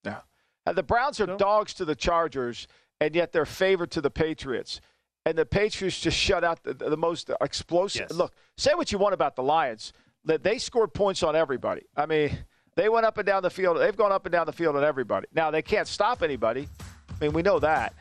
[0.04, 0.20] Yeah.
[0.66, 2.66] And the Browns are dogs to the Chargers,
[3.00, 4.80] and yet they're favored to the Patriots.
[5.24, 8.06] And the Patriots just shut out the, the most explosive.
[8.10, 8.18] Yes.
[8.18, 9.92] Look, say what you want about the Lions
[10.24, 11.82] that they scored points on everybody.
[11.96, 12.36] I mean,
[12.76, 13.78] they went up and down the field.
[13.78, 15.26] They've gone up and down the field on everybody.
[15.34, 16.68] Now they can't stop anybody.
[16.80, 17.94] I mean, we know that.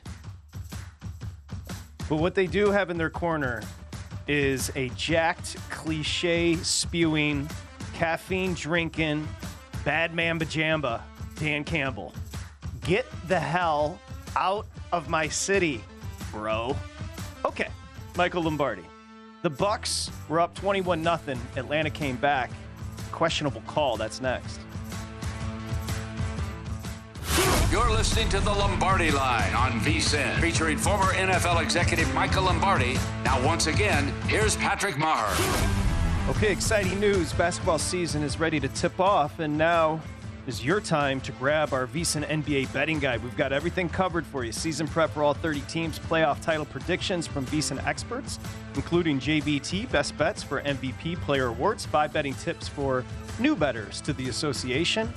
[2.10, 3.62] But what they do have in their corner
[4.28, 7.50] is a jacked, cliche spewing,
[7.94, 9.28] caffeine drinking,
[9.84, 11.02] bad man bajamba,
[11.36, 12.14] Dan Campbell.
[12.82, 14.00] Get the hell
[14.36, 15.84] out of my city,
[16.32, 16.76] bro.
[17.46, 17.70] Okay,
[18.16, 18.84] Michael Lombardi.
[19.42, 21.20] The Bucks were up 21 0
[21.56, 22.52] Atlanta came back.
[23.12, 23.98] Questionable call.
[23.98, 24.60] That's next.
[27.72, 33.00] You're listening to the Lombardi Line on VSIN, featuring former NFL executive Michael Lombardi.
[33.24, 35.34] Now, once again, here's Patrick Maher.
[36.30, 37.34] Okay, exciting news.
[37.34, 40.02] Basketball season is ready to tip off, and now
[40.48, 43.24] is your time to grab our VSIN NBA betting guide.
[43.24, 44.52] We've got everything covered for you.
[44.52, 48.40] Season prep for all 30 teams, playoff title predictions from VSIN experts,
[48.76, 53.06] including JBT, best bets for MVP player awards, five betting tips for
[53.40, 55.12] new betters to the association,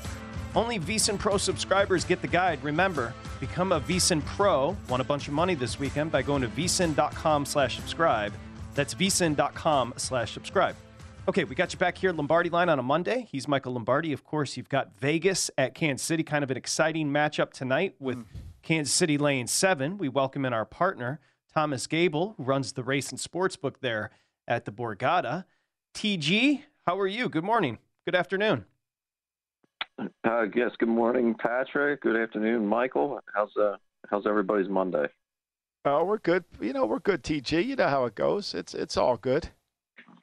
[0.55, 2.63] Only VSIN Pro subscribers get the guide.
[2.63, 4.77] Remember, become a VSIN Pro.
[4.89, 8.33] Want a bunch of money this weekend by going to vsin.com slash subscribe.
[8.75, 10.77] That's vsin.com slash subscribe.
[11.27, 13.27] Okay, we got you back here, Lombardi line on a Monday.
[13.33, 14.13] He's Michael Lombardi.
[14.13, 18.19] Of course, you've got Vegas at Kansas City, kind of an exciting matchup tonight with
[18.19, 18.27] mm.
[18.63, 19.97] Kansas City laying seven.
[19.97, 21.21] We welcome in our partner,
[21.55, 24.11] Thomas Gable, who runs the race and sports book there
[24.47, 25.47] at the Borgata.
[25.95, 27.31] TG, how are you?
[27.31, 27.79] Good morning.
[28.05, 28.67] Good afternoon.
[29.99, 30.73] Uh, yes.
[30.79, 32.03] Good morning, Patrick.
[32.03, 33.19] Good afternoon, Michael.
[33.35, 33.77] How's uh
[34.11, 35.07] how's everybody's Monday?
[35.87, 36.45] Oh, we're good.
[36.61, 37.65] You know, we're good, TG.
[37.65, 38.53] You know how it goes.
[38.53, 39.49] It's it's all good.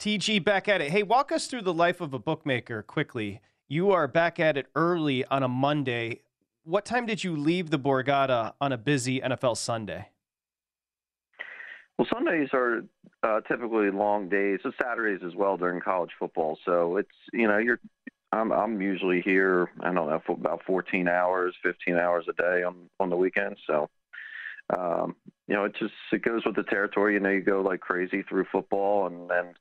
[0.01, 0.89] TG back at it.
[0.89, 3.39] Hey, walk us through the life of a bookmaker quickly.
[3.67, 6.21] You are back at it early on a Monday.
[6.63, 10.09] What time did you leave the Borgata on a busy NFL Sunday?
[11.99, 12.81] Well, Sundays are
[13.21, 14.61] uh, typically long days.
[14.63, 16.57] So Saturdays as well during college football.
[16.65, 17.79] So it's you know you're
[18.31, 19.69] I'm I'm usually here.
[19.81, 23.59] I don't know for about 14 hours, 15 hours a day on on the weekends.
[23.67, 23.87] So,
[24.75, 25.15] um,
[25.47, 27.13] you know, it just it goes with the territory.
[27.13, 29.53] You know, you go like crazy through football and then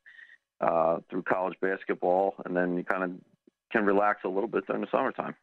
[0.61, 3.11] uh, through college basketball, and then you kind of
[3.73, 5.35] can relax a little bit during the summertime.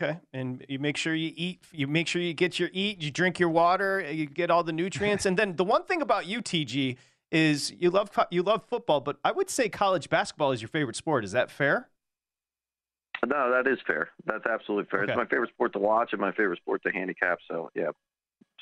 [0.00, 1.60] Okay, and you make sure you eat.
[1.72, 3.02] You make sure you get your eat.
[3.02, 4.00] You drink your water.
[4.00, 5.26] You get all the nutrients.
[5.26, 6.96] and then the one thing about you, TG,
[7.32, 10.96] is you love you love football, but I would say college basketball is your favorite
[10.96, 11.24] sport.
[11.24, 11.88] Is that fair?
[13.26, 14.10] No, that is fair.
[14.26, 15.02] That's absolutely fair.
[15.02, 15.12] Okay.
[15.12, 17.40] It's my favorite sport to watch and my favorite sport to handicap.
[17.48, 17.90] So yeah,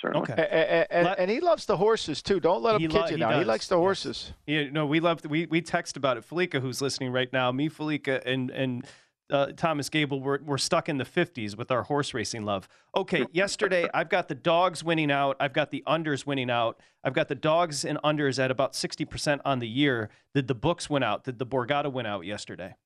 [0.01, 0.31] certainly.
[0.31, 0.87] Okay.
[0.91, 2.41] And, and, and, he loves the horses too.
[2.41, 3.31] Don't let him kid lo- you now.
[3.31, 3.39] Does.
[3.39, 4.33] He likes the horses.
[4.47, 5.25] Yeah, no, we love.
[5.25, 6.29] We we text about it.
[6.29, 8.87] Felica, who's listening right now, me, Felica, and and
[9.31, 12.69] uh, Thomas Gable, we're, we're stuck in the 50s with our horse racing love.
[12.97, 15.37] Okay, yesterday I've got the dogs winning out.
[15.41, 16.81] I've got the unders winning out.
[17.03, 20.11] I've got the dogs and unders at about 60% on the year.
[20.35, 21.25] Did the books win out?
[21.25, 22.77] Did the Borgata win out yesterday?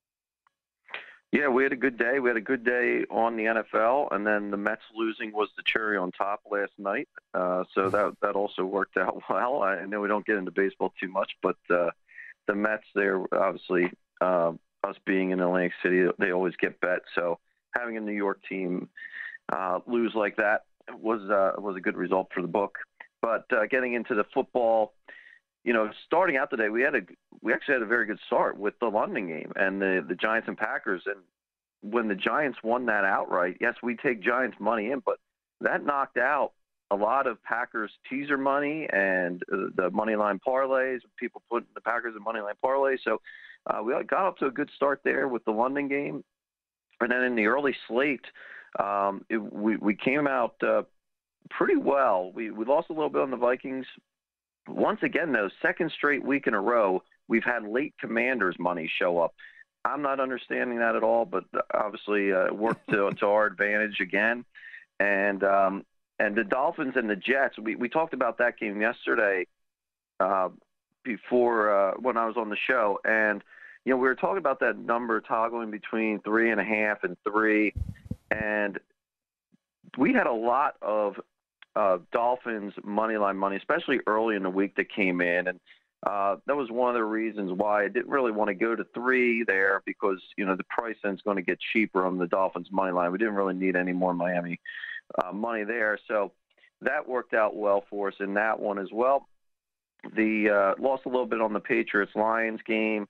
[1.33, 2.19] Yeah, we had a good day.
[2.19, 5.63] We had a good day on the NFL, and then the Mets losing was the
[5.65, 7.09] cherry on top last night.
[7.33, 9.63] Uh, so that that also worked out well.
[9.63, 11.91] I know we don't get into baseball too much, but uh,
[12.49, 17.01] the Mets, they're obviously um, us being in Atlantic City, they always get bet.
[17.15, 17.39] So
[17.77, 18.89] having a New York team
[19.53, 20.63] uh, lose like that
[21.01, 22.79] was uh, was a good result for the book.
[23.23, 24.95] But uh, getting into the football,
[25.65, 27.01] you know, starting out today, we had a
[27.43, 30.49] we actually had a very good start with the London game and the the Giants
[30.49, 31.03] and Packers.
[31.07, 31.21] And
[31.83, 35.19] when the Giants won that outright, yes, we take Giants money in, but
[35.61, 36.53] that knocked out
[36.91, 41.01] a lot of Packers teaser money and uh, the money line parlays.
[41.19, 42.99] People put the Packers in money line parlays.
[43.05, 43.21] So
[43.67, 46.25] uh, we got up to a good start there with the London game,
[47.01, 48.25] and then in the early slate,
[48.79, 50.83] um, it, we we came out uh,
[51.51, 52.33] pretty well.
[52.35, 53.87] We we lost a little bit on the Vikings.
[54.69, 59.19] Once again, though, second straight week in a row, we've had late Commanders money show
[59.19, 59.35] up.
[59.85, 64.01] I'm not understanding that at all, but obviously uh, it worked to, to our advantage
[64.01, 64.45] again.
[64.99, 65.85] And um,
[66.19, 69.47] and the Dolphins and the Jets, we, we talked about that game yesterday.
[70.21, 70.51] Uh,
[71.03, 73.43] before uh, when I was on the show, and
[73.85, 77.17] you know we were talking about that number toggling between three and a half and
[77.25, 77.73] three,
[78.31, 78.79] and
[79.99, 81.17] we had a lot of
[81.81, 85.61] uh, Dolphins money line money, especially early in the week that came in, and
[86.07, 88.85] uh, that was one of the reasons why I didn't really want to go to
[88.95, 92.69] three there because you know the price is going to get cheaper on the Dolphins
[92.71, 93.13] money line.
[93.13, 94.61] We didn't really need any more Miami
[95.23, 96.33] uh, money there, so
[96.83, 99.27] that worked out well for us in that one as well.
[100.17, 103.07] The uh, lost a little bit on the Patriots Lions game.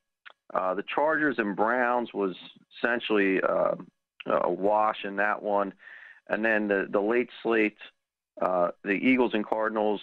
[0.55, 2.37] Uh, the Chargers and Browns was
[2.79, 3.75] essentially uh,
[4.27, 5.73] a wash in that one,
[6.29, 7.79] and then the the late slate,
[8.41, 10.01] uh, the Eagles and Cardinals.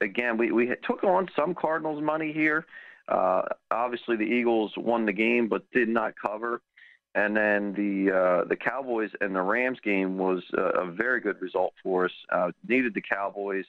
[0.00, 2.66] Again, we we took on some Cardinals money here.
[3.08, 6.60] Uh, obviously, the Eagles won the game but did not cover.
[7.16, 11.40] And then the uh, the Cowboys and the Rams game was a, a very good
[11.40, 12.12] result for us.
[12.30, 13.66] Uh, needed the Cowboys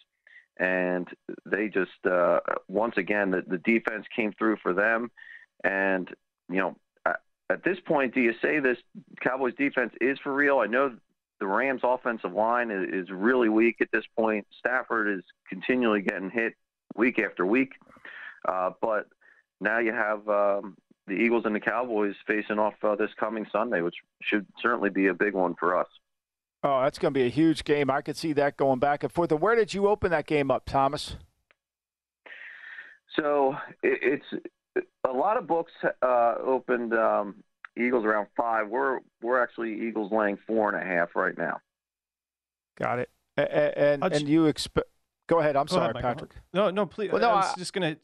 [0.57, 1.07] and
[1.45, 5.11] they just uh, once again the, the defense came through for them,
[5.63, 6.09] and
[6.49, 6.75] you know
[7.49, 8.77] at this point, do you say this
[9.21, 10.59] Cowboys defense is for real?
[10.59, 10.95] I know
[11.39, 14.45] the Rams offensive line is, is really weak at this point.
[14.59, 16.53] Stafford is continually getting hit
[16.95, 17.73] week after week,
[18.47, 19.07] uh, but
[19.59, 23.81] now you have um, the Eagles and the Cowboys facing off uh, this coming Sunday,
[23.81, 25.87] which should certainly be a big one for us.
[26.63, 27.91] Oh, that's going to be a huge game.
[27.91, 29.31] I could see that going back and forth.
[29.31, 31.15] And Where did you open that game up, Thomas?
[33.15, 34.25] So it's
[35.07, 37.43] a lot of books uh, opened um,
[37.77, 38.69] Eagles around five.
[38.69, 41.59] We're we're actually Eagles laying four and a half right now.
[42.77, 43.09] Got it.
[43.37, 44.87] And and, and you expect?
[45.27, 45.55] Go ahead.
[45.55, 46.31] I'm go sorry, ahead, Patrick.
[46.53, 47.11] No, no, please.
[47.11, 47.97] Well, no, I was I, just gonna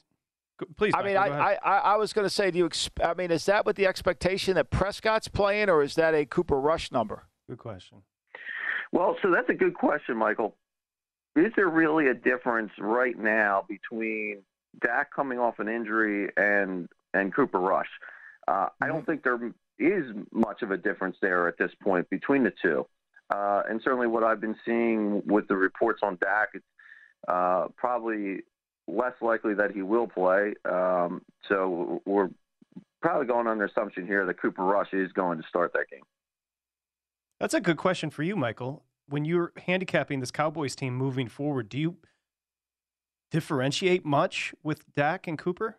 [0.77, 0.93] Please.
[0.95, 2.69] I mean, I, I, I I was going to say, do you?
[2.69, 6.25] Exp- I mean, is that with the expectation that Prescott's playing, or is that a
[6.25, 7.25] Cooper Rush number?
[7.49, 8.03] Good question.
[8.91, 10.55] Well, so that's a good question, Michael.
[11.35, 14.43] Is there really a difference right now between
[14.81, 17.89] Dak coming off an injury and and Cooper Rush?
[18.47, 19.39] Uh, I don't think there
[19.81, 22.85] is much of a difference there at this point between the two.
[23.33, 26.65] Uh, and certainly, what I've been seeing with the reports on Dak, it's
[27.27, 28.41] uh, probably
[28.87, 30.53] less likely that he will play.
[30.69, 32.29] Um, so we're
[33.01, 36.03] probably going on the assumption here that Cooper Rush is going to start that game.
[37.39, 38.83] That's a good question for you, Michael.
[39.07, 41.97] When you're handicapping this Cowboys team moving forward, do you
[43.31, 45.77] differentiate much with Dak and Cooper?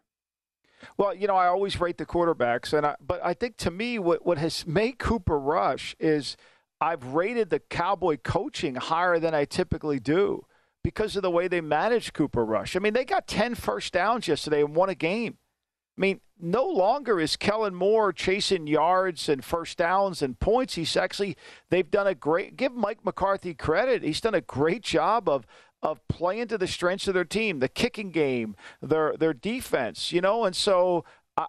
[0.97, 3.99] Well, you know, I always rate the quarterbacks, and I, but I think to me,
[3.99, 6.37] what what has made Cooper Rush is
[6.81, 10.47] I've rated the Cowboy coaching higher than I typically do
[10.83, 12.75] because of the way they managed Cooper Rush.
[12.75, 15.39] I mean, they got 10 first downs yesterday and won a game.
[15.97, 20.75] I mean, no longer is Kellen Moore chasing yards and first downs and points.
[20.75, 21.37] He's actually
[21.71, 24.03] they've done a great give Mike McCarthy credit.
[24.03, 25.47] He's done a great job of
[25.83, 30.21] of playing to the strengths of their team, the kicking game, their their defense, you
[30.21, 31.05] know, and so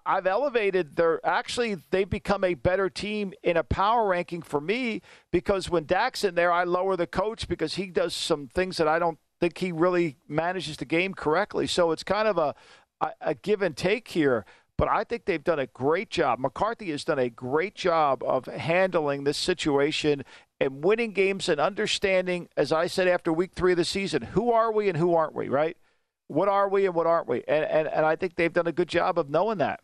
[0.06, 5.02] I've elevated their actually they've become a better team in a power ranking for me
[5.32, 8.88] because when Dak's in there, I lower the coach because he does some things that
[8.88, 11.68] I don't think he really manages the game correctly.
[11.68, 12.56] So it's kind of a,
[13.02, 14.46] a, a give and take here.
[14.78, 16.40] But I think they've done a great job.
[16.40, 20.24] McCarthy has done a great job of handling this situation
[20.64, 24.52] and winning games and understanding, as I said after week three of the season, who
[24.52, 25.78] are we and who aren't we, right?
[26.28, 27.44] What are we and what aren't we?
[27.48, 29.82] And, and, and I think they've done a good job of knowing that.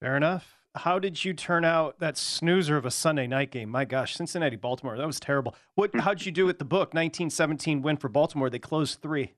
[0.00, 3.68] Fair enough how did you turn out that snoozer of a Sunday night game?
[3.68, 5.54] My gosh, Cincinnati Baltimore, that was terrible.
[5.74, 6.00] What hmm.
[6.00, 6.94] how'd you do with the book?
[6.94, 8.50] 1917 win for Baltimore.
[8.50, 9.32] They closed 3.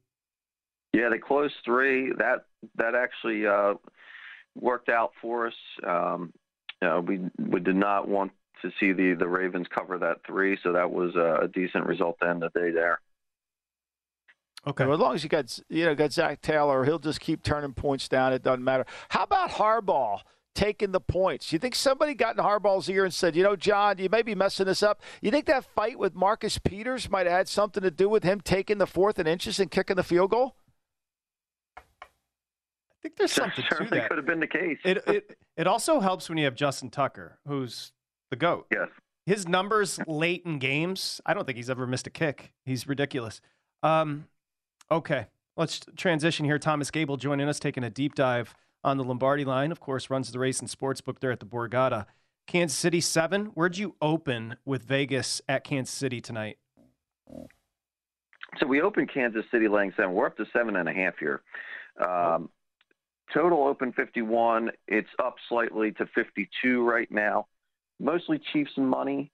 [0.92, 2.12] Yeah, they closed 3.
[2.18, 3.74] That that actually uh,
[4.54, 5.54] worked out for us.
[5.86, 6.32] Um,
[6.82, 10.58] you know, we we did not want to see the the Ravens cover that 3,
[10.62, 13.00] so that was a, a decent result to end the day there.
[14.66, 14.84] Okay.
[14.84, 17.72] Well, as long as you got you know got Zac Taylor, he'll just keep turning
[17.72, 18.32] points down.
[18.32, 18.86] It doesn't matter.
[19.08, 20.20] How about Harbaugh?
[20.58, 21.52] taking the points.
[21.52, 24.34] You think somebody got in Harbaugh's ear and said, you know, John, you may be
[24.34, 25.00] messing this up.
[25.22, 28.40] You think that fight with Marcus Peters might have had something to do with him
[28.40, 30.56] taking the fourth and inches and kicking the field goal?
[31.76, 31.82] I
[33.02, 34.08] think there's something to that.
[34.08, 34.78] could have been the case.
[34.84, 37.92] it, it it also helps when you have Justin Tucker, who's
[38.30, 38.66] the goat.
[38.70, 38.88] Yes.
[39.26, 42.52] His numbers late in games, I don't think he's ever missed a kick.
[42.64, 43.40] He's ridiculous.
[43.82, 44.26] Um,
[44.90, 45.26] okay,
[45.56, 46.58] let's transition here.
[46.58, 49.70] Thomas Gable joining us, taking a deep dive on the Lombardi line.
[49.70, 52.06] Of course, runs the race and sports book there at the Borgata.
[52.46, 53.46] Kansas City seven.
[53.46, 56.56] Where'd you open with Vegas at Kansas City tonight?
[58.58, 60.14] So we opened Kansas City laying seven.
[60.14, 61.42] We're up to seven and a half here.
[62.02, 62.48] Um,
[63.32, 64.70] total open 51.
[64.86, 67.46] It's up slightly to 52 right now.
[68.00, 69.30] Mostly Chiefs and money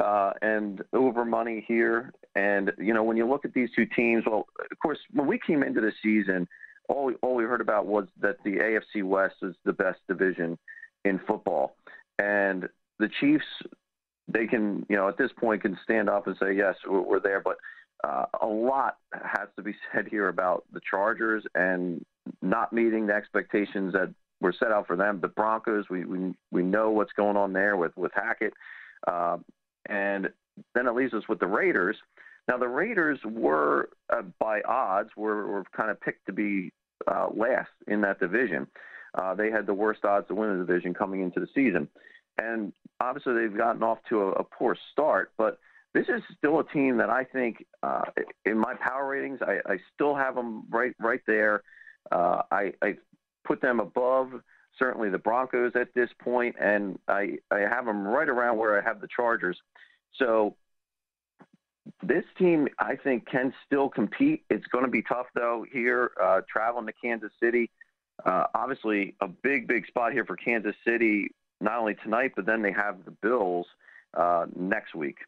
[0.00, 2.12] uh, and over money here.
[2.34, 5.38] And, you know, when you look at these two teams, well, of course, when we
[5.38, 6.48] came into the season–
[6.88, 10.58] all we, all we heard about was that the AFC West is the best division
[11.04, 11.76] in football,
[12.18, 13.44] and the Chiefs,
[14.28, 17.20] they can you know at this point can stand up and say yes we're, we're
[17.20, 17.56] there, but
[18.02, 22.04] uh, a lot has to be said here about the Chargers and
[22.42, 25.20] not meeting the expectations that were set out for them.
[25.20, 28.52] The Broncos, we we, we know what's going on there with with Hackett,
[29.06, 29.38] uh,
[29.88, 30.28] and
[30.74, 31.96] then it leaves us with the Raiders.
[32.46, 36.70] Now the Raiders were, uh, by odds, were, were kind of picked to be
[37.06, 38.66] uh, last in that division.
[39.14, 41.88] Uh, they had the worst odds to win the division coming into the season,
[42.36, 45.32] and obviously they've gotten off to a, a poor start.
[45.38, 45.58] But
[45.94, 48.02] this is still a team that I think, uh,
[48.44, 51.62] in my power ratings, I, I still have them right right there.
[52.10, 52.96] Uh, I, I
[53.44, 54.32] put them above
[54.78, 58.82] certainly the Broncos at this point, and I, I have them right around where I
[58.82, 59.56] have the Chargers.
[60.18, 60.56] So
[62.02, 64.44] this team, I think, can still compete.
[64.50, 67.70] It's going to be tough, though, here, uh, traveling to Kansas City.
[68.24, 71.28] Uh, obviously, a big, big spot here for Kansas City,
[71.60, 73.66] not only tonight, but then they have the Bills
[74.14, 75.18] uh, next week.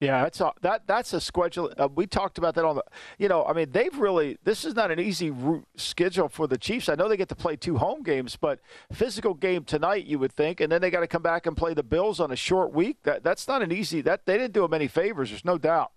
[0.00, 1.70] Yeah, that's a, that that's a schedule.
[1.76, 2.84] Uh, we talked about that on the.
[3.18, 4.38] You know, I mean, they've really.
[4.44, 5.30] This is not an easy
[5.76, 6.88] schedule for the Chiefs.
[6.88, 10.32] I know they get to play two home games, but physical game tonight, you would
[10.32, 12.72] think, and then they got to come back and play the Bills on a short
[12.72, 13.02] week.
[13.02, 14.00] That that's not an easy.
[14.00, 15.28] That they didn't do them any favors.
[15.28, 15.92] There's no doubt.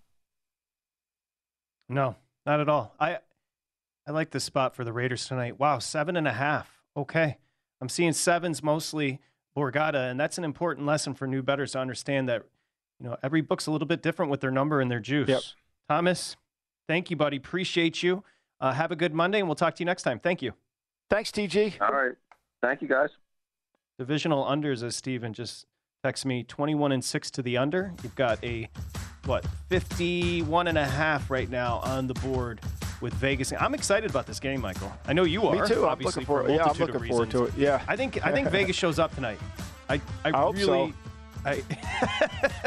[1.88, 2.94] No, not at all.
[3.00, 3.20] I
[4.06, 5.58] I like this spot for the Raiders tonight.
[5.58, 6.82] Wow, seven and a half.
[6.94, 7.38] Okay,
[7.80, 9.20] I'm seeing sevens mostly
[9.56, 12.42] Borgata, and that's an important lesson for new bettors to understand that
[13.04, 15.28] you know, every book's a little bit different with their number and their juice.
[15.28, 15.42] Yep.
[15.90, 16.36] Thomas,
[16.88, 17.36] thank you, buddy.
[17.36, 18.24] Appreciate you.
[18.60, 20.18] Uh, have a good Monday, and we'll talk to you next time.
[20.18, 20.54] Thank you.
[21.10, 21.82] Thanks, TG.
[21.82, 22.14] All right.
[22.62, 23.10] Thank you, guys.
[23.98, 25.66] Divisional unders, as Steven just
[26.02, 27.92] texted me, 21 and 6 to the under.
[28.02, 28.70] You've got a,
[29.26, 32.62] what, 51 and a half right now on the board
[33.02, 33.52] with Vegas.
[33.52, 34.90] I'm excited about this game, Michael.
[35.06, 35.60] I know you are.
[35.60, 35.84] Me too.
[35.84, 36.48] I'm Obviously, looking for a forward.
[36.48, 37.52] Yeah, I'm multitude of looking forward to it.
[37.54, 37.82] Yeah.
[37.86, 39.38] I think I think Vegas shows up tonight.
[39.90, 41.03] I I, I hope really so.
[41.44, 41.62] I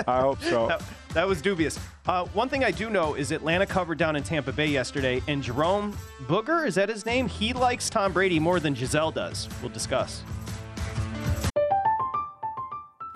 [0.07, 0.67] I hope so.
[0.69, 1.79] that, that was dubious.
[2.05, 5.41] Uh, one thing I do know is Atlanta covered down in Tampa Bay yesterday, and
[5.41, 5.97] Jerome
[6.27, 7.27] Boger is that his name?
[7.27, 9.49] He likes Tom Brady more than Gisele does.
[9.61, 10.23] We'll discuss.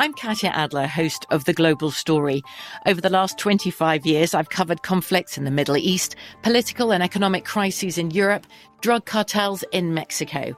[0.02, 2.42] I'm Katya Adler, host of The Global Story.
[2.88, 7.46] Over the last 25 years, I've covered conflicts in the Middle East, political and economic
[7.46, 8.48] crises in Europe,
[8.82, 10.58] drug cartels in Mexico.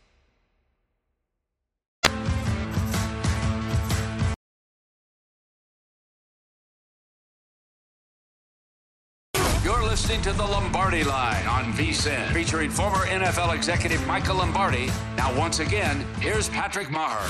[10.11, 14.87] Listening to the Lombardi Line on VSIN, featuring former NFL executive Michael Lombardi.
[15.15, 17.25] Now, once again, here's Patrick Maher.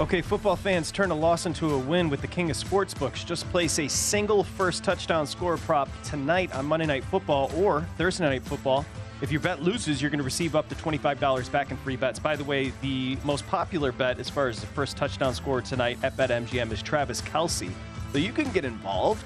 [0.00, 3.26] Okay, football fans turn a loss into a win with the king of sportsbooks.
[3.26, 8.24] Just place a single first touchdown score prop tonight on Monday Night Football or Thursday
[8.24, 8.86] Night Football.
[9.20, 12.18] If your bet loses, you're going to receive up to $25 back in free bets.
[12.18, 15.98] By the way, the most popular bet as far as the first touchdown score tonight
[16.02, 17.70] at BetMGM is Travis Kelce.
[18.12, 19.22] So you can get involved.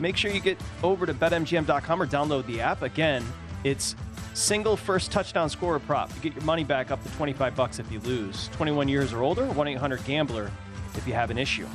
[0.00, 2.80] Make sure you get over to betmgm.com or download the app.
[2.80, 3.22] Again,
[3.64, 3.94] it's
[4.32, 6.10] single first touchdown scorer prop.
[6.14, 8.48] You get your money back up to 25 bucks if you lose.
[8.52, 10.50] 21 years or older, 1-800-GAMBLER
[10.94, 11.66] if you have an issue.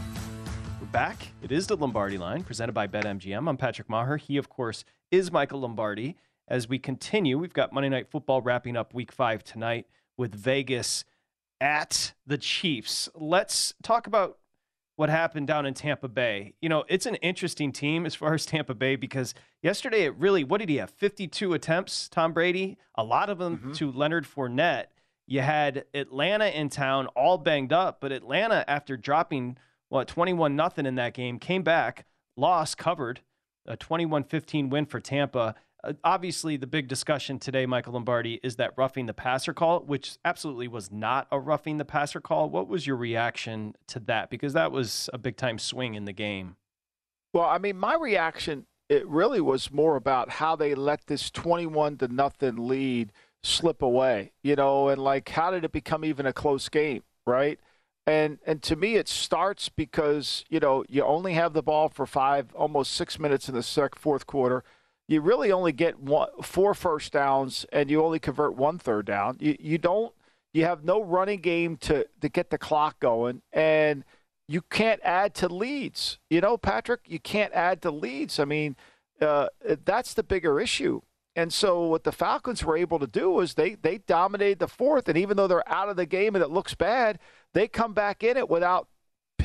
[0.81, 1.27] We're back.
[1.43, 3.47] It is the Lombardi line presented by BetMGM.
[3.47, 4.17] I'm Patrick Maher.
[4.17, 6.15] He, of course, is Michael Lombardi.
[6.47, 9.85] As we continue, we've got Monday Night Football wrapping up week five tonight
[10.17, 11.05] with Vegas
[11.61, 13.07] at the Chiefs.
[13.13, 14.39] Let's talk about
[14.95, 16.53] what happened down in Tampa Bay.
[16.61, 20.43] You know, it's an interesting team as far as Tampa Bay because yesterday it really,
[20.43, 20.89] what did he have?
[20.91, 23.71] 52 attempts, Tom Brady, a lot of them mm-hmm.
[23.73, 24.85] to Leonard Fournette.
[25.27, 29.57] You had Atlanta in town all banged up, but Atlanta, after dropping,
[29.89, 32.05] what, 21 nothing in that game, came back,
[32.37, 33.21] lost, covered,
[33.65, 35.55] a 21 15 win for Tampa.
[35.85, 40.17] Uh, obviously, the big discussion today, Michael Lombardi, is that roughing the passer call, which
[40.25, 42.49] absolutely was not a roughing the passer call.
[42.49, 44.29] What was your reaction to that?
[44.29, 46.55] Because that was a big time swing in the game.
[47.33, 51.97] Well, I mean, my reaction it really was more about how they let this 21
[51.97, 53.11] to nothing lead
[53.43, 57.59] slip away, you know, and like how did it become even a close game, right?
[58.07, 62.05] And and to me, it starts because you know you only have the ball for
[62.05, 64.63] five, almost six minutes in the sec- fourth quarter
[65.07, 69.37] you really only get one, four first downs and you only convert one third down.
[69.39, 70.13] You, you don't,
[70.53, 74.03] you have no running game to, to get the clock going and
[74.47, 76.19] you can't add to leads.
[76.29, 78.39] You know, Patrick, you can't add to leads.
[78.39, 78.75] I mean,
[79.21, 79.47] uh,
[79.83, 81.01] that's the bigger issue.
[81.35, 85.09] And so what the Falcons were able to do is they they dominated the fourth,
[85.09, 87.19] and even though they're out of the game and it looks bad,
[87.53, 88.87] they come back in it without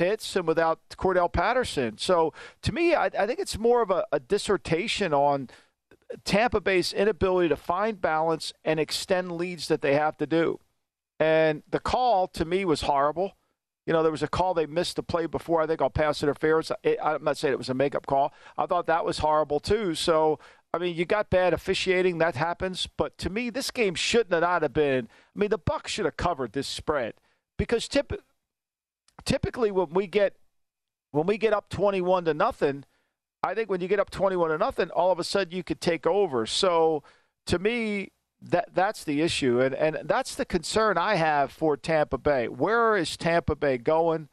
[0.01, 1.99] Pitts and without Cordarrelle Patterson.
[1.99, 2.33] So
[2.63, 5.47] to me, I, I think it's more of a, a dissertation on
[6.25, 10.59] Tampa Bay's inability to find balance and extend leads that they have to do.
[11.19, 13.33] And the call to me was horrible.
[13.85, 15.61] You know, there was a call they missed the play before.
[15.61, 16.71] I think I'll pass interference.
[17.03, 18.33] I'm not saying it was a makeup call.
[18.57, 19.93] I thought that was horrible too.
[19.93, 20.39] So,
[20.73, 22.17] I mean, you got bad officiating.
[22.17, 22.87] That happens.
[22.97, 25.09] But to me, this game shouldn't have not have been.
[25.35, 27.13] I mean, the Bucs should have covered this spread
[27.55, 28.25] because typically
[29.25, 30.35] typically when we get
[31.11, 32.85] when we get up 21 to nothing,
[33.43, 35.81] I think when you get up 21 to nothing, all of a sudden you could
[35.81, 36.45] take over.
[36.45, 37.03] So
[37.47, 42.17] to me, that that's the issue, and and that's the concern I have for Tampa
[42.17, 42.47] Bay.
[42.47, 44.29] Where is Tampa Bay going?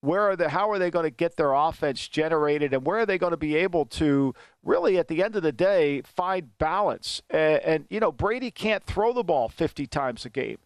[0.00, 0.48] Where are they?
[0.48, 3.36] How are they going to get their offense generated, and where are they going to
[3.36, 7.20] be able to really, at the end of the day, find balance?
[7.28, 10.56] And, and you know, Brady can't throw the ball 50 times a game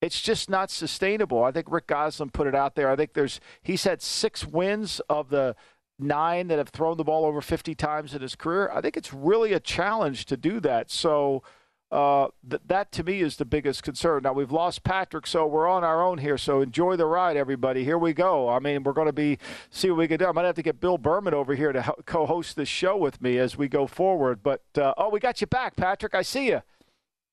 [0.00, 1.44] it's just not sustainable.
[1.44, 2.90] I think Rick Gosselin put it out there.
[2.90, 5.54] I think there's he's had six wins of the
[5.98, 8.70] nine that have thrown the ball over 50 times in his career.
[8.72, 10.90] I think it's really a challenge to do that.
[10.90, 11.42] So
[11.90, 14.22] uh, th- that to me is the biggest concern.
[14.22, 16.38] Now we've lost Patrick, so we're on our own here.
[16.38, 17.84] So enjoy the ride, everybody.
[17.84, 18.48] Here we go.
[18.48, 19.38] I mean, we're going to be
[19.70, 20.26] see what we can do.
[20.26, 23.20] I might have to get Bill Berman over here to ho- co-host this show with
[23.20, 24.42] me as we go forward.
[24.42, 26.14] But uh, oh, we got you back, Patrick.
[26.14, 26.62] I see you.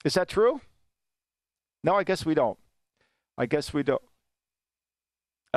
[0.03, 0.61] Is that true?
[1.87, 2.59] No, I guess we don't.
[3.37, 4.01] I guess we don't.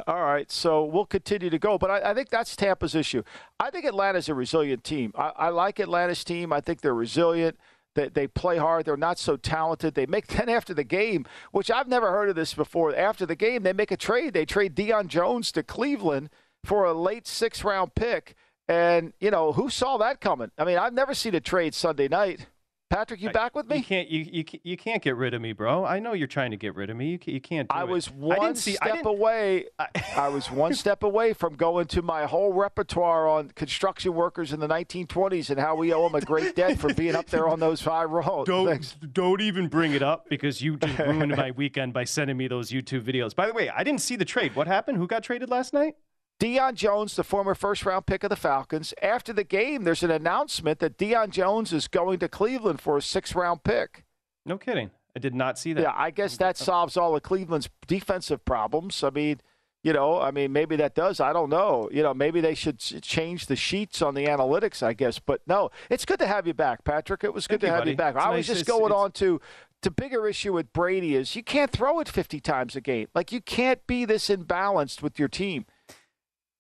[0.07, 3.25] All right, so we'll continue to go, but I, I, think that's Tampa's issue.
[3.59, 5.13] I think Atlanta's a resilient team.
[5.19, 6.53] I, I like Atlanta's team.
[6.53, 7.59] I think they're resilient.
[7.97, 8.87] They, they play hard.
[8.87, 9.97] They're not so talented.
[9.97, 12.95] They make then after the game, which I've never heard of this before.
[12.95, 14.33] After the game, they make a trade.
[14.33, 16.31] They trade Deion Jones to Cleveland
[16.63, 18.37] for a late six round pick.
[18.69, 20.53] And you know who saw that coming?
[20.57, 22.47] I mean, I've never seen a trade Sunday night.
[22.91, 23.77] Patrick, you back with me?
[23.77, 24.09] You can't.
[24.09, 25.85] You, you you can't get rid of me, bro.
[25.85, 27.11] I know you're trying to get rid of me.
[27.11, 27.35] You can't.
[27.35, 28.15] You can't I was it.
[28.15, 29.67] one I see, step away.
[29.79, 29.87] I,
[30.17, 34.59] I was one step away from going to my whole repertoire on construction workers in
[34.59, 37.61] the 1920s and how we owe them a great debt for being up there on
[37.61, 38.49] those high roads.
[38.49, 38.97] Don't Thanks.
[39.13, 42.71] don't even bring it up because you just ruined my weekend by sending me those
[42.71, 43.37] YouTube videos.
[43.37, 44.57] By the way, I didn't see the trade.
[44.57, 44.99] What happened?
[44.99, 45.95] Who got traded last night?
[46.41, 50.11] Deion Jones, the former first round pick of the Falcons, after the game, there's an
[50.11, 54.05] announcement that Deion Jones is going to Cleveland for a six round pick.
[54.47, 54.91] No kidding.
[55.15, 55.83] I did not see that.
[55.83, 59.05] Yeah, I guess that solves all of Cleveland's defensive problems.
[59.05, 59.41] I mean,
[59.83, 61.21] you know, I mean, maybe that does.
[61.21, 61.91] I don't know.
[61.93, 65.19] You know, maybe they should change the sheets on the analytics, I guess.
[65.19, 67.23] But no, it's good to have you back, Patrick.
[67.23, 67.91] It was good Thank to you, have buddy.
[67.91, 68.15] you back.
[68.15, 68.37] It's I nice.
[68.49, 69.41] was just going it's- on to
[69.83, 73.09] the bigger issue with Brady is you can't throw it 50 times a game.
[73.15, 75.65] Like you can't be this imbalanced with your team.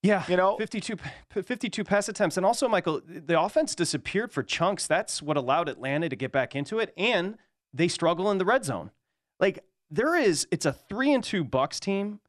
[0.03, 0.97] Yeah, you know, 52,
[1.31, 4.87] 52 pass attempts, and also Michael, the offense disappeared for chunks.
[4.87, 7.37] That's what allowed Atlanta to get back into it, and
[7.75, 8.93] they struggle in the red zone.
[9.39, 12.21] Like there is, it's a three and two Bucs team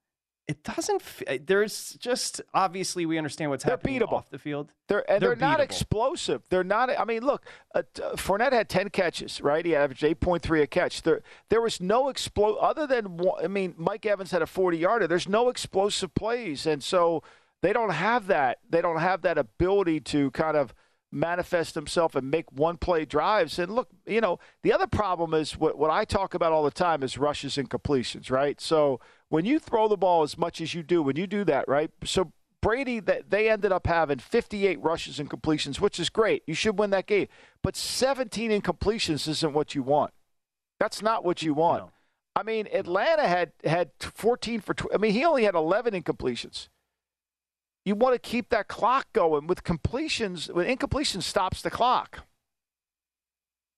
[0.51, 1.01] it doesn't.
[1.47, 4.13] There's just obviously we understand what's they're happening beatable.
[4.13, 4.73] off the field.
[4.89, 6.41] They're and they're, They're not explosive.
[6.49, 6.89] They're not.
[6.89, 7.83] I mean, look, uh,
[8.15, 9.65] Fournette had ten catches, right?
[9.65, 11.03] He averaged eight point three a catch.
[11.03, 15.07] There, there was no explo other than I mean, Mike Evans had a forty yarder.
[15.07, 17.23] There's no explosive plays, and so
[17.61, 18.59] they don't have that.
[18.69, 20.73] They don't have that ability to kind of
[21.11, 23.59] manifest themselves and make one play drives.
[23.59, 26.71] And look, you know, the other problem is what, what I talk about all the
[26.71, 28.59] time is rushes and completions, right?
[28.61, 28.99] So
[29.29, 31.91] when you throw the ball as much as you do, when you do that, right?
[32.05, 32.31] So
[32.61, 36.43] Brady, that they ended up having 58 rushes and completions, which is great.
[36.45, 37.27] You should win that game.
[37.61, 40.13] But 17 incompletions isn't what you want.
[40.79, 41.91] That's not what you want.
[42.35, 44.73] I mean, Atlanta had had 14 for.
[44.73, 46.69] Tw- I mean, he only had 11 incompletions.
[47.85, 50.47] You want to keep that clock going with completions.
[50.51, 52.25] When incompletion stops the clock.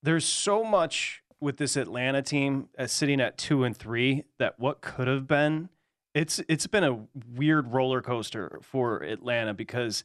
[0.02, 4.80] There's so much with this Atlanta team uh, sitting at two and three that what
[4.80, 5.70] could have been.
[6.14, 10.04] It's it's been a weird roller coaster for Atlanta because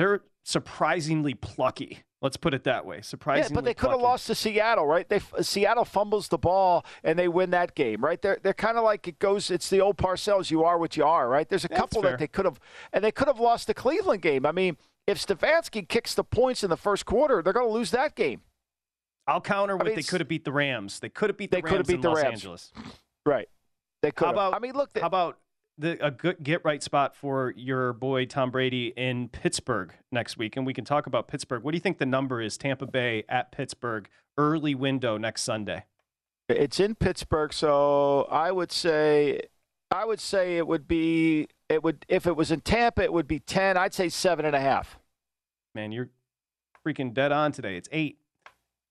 [0.00, 2.00] they're surprisingly plucky.
[2.22, 3.00] Let's put it that way.
[3.00, 3.52] Surprisingly, plucky.
[3.52, 5.08] yeah, but they could have lost to Seattle, right?
[5.08, 8.20] They Seattle fumbles the ball and they win that game, right?
[8.20, 9.50] They're they're kind of like it goes.
[9.50, 10.50] It's the old Parcells.
[10.50, 11.48] You are what you are, right?
[11.48, 12.12] There's a That's couple fair.
[12.12, 12.60] that they could have,
[12.92, 14.44] and they could have lost the Cleveland game.
[14.44, 14.76] I mean,
[15.06, 18.42] if Stefanski kicks the points in the first quarter, they're going to lose that game.
[19.26, 21.00] I'll counter with mean, they could have beat the Rams.
[21.00, 22.32] They could have beat the They could Rams have beat in the Los Rams.
[22.34, 22.72] Angeles.
[23.24, 23.48] Right?
[24.02, 24.26] They could.
[24.26, 24.34] How have.
[24.36, 24.90] about I mean, look.
[24.98, 25.38] how about
[25.80, 30.56] the, a good get right spot for your boy Tom Brady in Pittsburgh next week,
[30.56, 31.62] and we can talk about Pittsburgh.
[31.62, 32.58] What do you think the number is?
[32.58, 35.84] Tampa Bay at Pittsburgh, early window next Sunday.
[36.48, 39.42] It's in Pittsburgh, so I would say,
[39.90, 43.28] I would say it would be, it would if it was in Tampa, it would
[43.28, 43.76] be ten.
[43.76, 44.98] I'd say seven and a half.
[45.74, 46.10] Man, you're
[46.86, 47.76] freaking dead on today.
[47.76, 48.18] It's eight.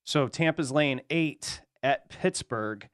[0.06, 2.88] So Tampa's laying eight at Pittsburgh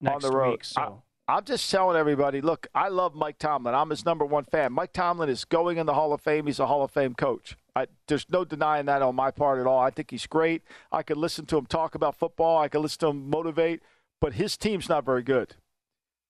[0.00, 0.50] next on the road.
[0.52, 0.64] week.
[0.64, 0.88] So I,
[1.28, 3.74] am just telling everybody, look, I love Mike Tomlin.
[3.74, 4.72] I'm his number one fan.
[4.72, 6.46] Mike Tomlin is going in the Hall of Fame.
[6.46, 7.56] He's a Hall of Fame coach.
[7.74, 9.80] I, there's no denying that on my part at all.
[9.80, 10.62] I think he's great.
[10.92, 12.58] I could listen to him talk about football.
[12.58, 13.80] I could listen to him motivate,
[14.20, 15.56] but his team's not very good.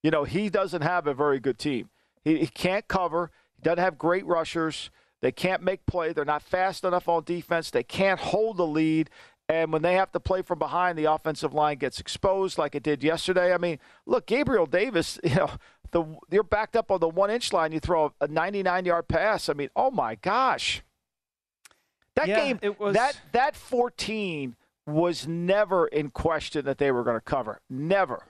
[0.03, 1.91] You know, he doesn't have a very good team.
[2.23, 3.31] He, he can't cover.
[3.57, 4.91] He doesn't have great rushers.
[5.21, 6.13] They can't make play.
[6.13, 7.71] They're not fast enough on defense.
[7.71, 9.09] They can't hold the lead.
[9.49, 12.83] And when they have to play from behind, the offensive line gets exposed like it
[12.83, 13.53] did yesterday.
[13.53, 15.51] I mean, look, Gabriel Davis, you know,
[15.91, 17.71] the you're backed up on the one inch line.
[17.73, 19.49] You throw a 99 yard pass.
[19.49, 20.83] I mean, oh my gosh,
[22.17, 27.05] that Yeah, game, it was- that that 14 was never in question that they were
[27.05, 27.61] going to cover.
[27.71, 28.25] Never.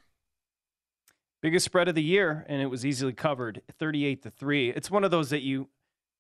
[1.43, 4.71] biggest spread of the year, and it was easily covered, thirty-eight to three.
[4.71, 5.69] It's one of those that you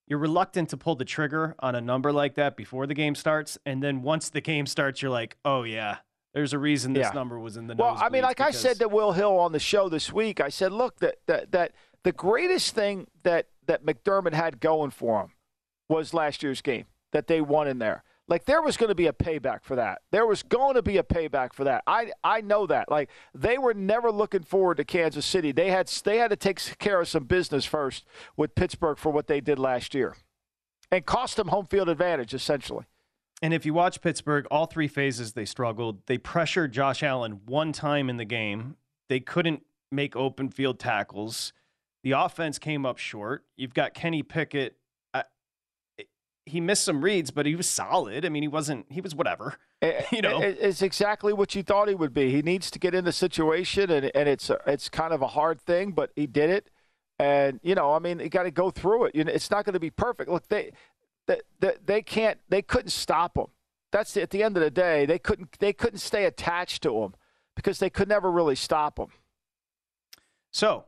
[0.06, 3.58] you're reluctant to pull the trigger on a number like that before the game starts,
[3.64, 5.98] and then once the game starts, you're like, oh yeah,
[6.34, 7.12] there's a reason this Yeah.
[7.14, 9.58] number was in the Well, I mean, like I said to Will Hill on the
[9.58, 14.34] show this week, I said, look, that that, that the greatest thing that that McDermott
[14.34, 15.30] had going for him
[15.88, 18.02] was last year's game that they won in there.
[18.26, 20.00] Like there was going to be a payback for that.
[20.10, 21.82] There was going to be a payback for that.
[21.86, 22.90] I I know that.
[22.90, 25.52] Like they were never looking forward to Kansas City.
[25.52, 28.06] They had they had to take care of some business first
[28.36, 30.16] with Pittsburgh for what they did last year,
[30.90, 32.86] and cost them home field advantage essentially.
[33.42, 36.06] And if you watch Pittsburgh, all three phases they struggled.
[36.06, 38.76] They pressured Josh Allen one time in the game.
[39.08, 41.52] They couldn't make open field tackles.
[42.02, 43.44] The offense came up short.
[43.56, 44.76] You've got Kenny Pickett.
[46.46, 48.26] He missed some reads, but he was solid.
[48.26, 48.86] I mean, he wasn't.
[48.90, 49.56] He was whatever.
[50.10, 50.40] You know.
[50.40, 52.30] It's exactly what you thought he would be.
[52.30, 55.60] He needs to get in the situation, and, and it's it's kind of a hard
[55.60, 56.70] thing, but he did it.
[57.18, 59.14] And you know, I mean, you got to go through it.
[59.14, 60.30] You know, it's not going to be perfect.
[60.30, 60.72] Look, they,
[61.26, 63.48] they they they can't they couldn't stop him.
[63.92, 67.02] That's the, at the end of the day, they couldn't they couldn't stay attached to
[67.02, 67.14] him
[67.54, 69.08] because they could never really stop him.
[70.50, 70.84] So,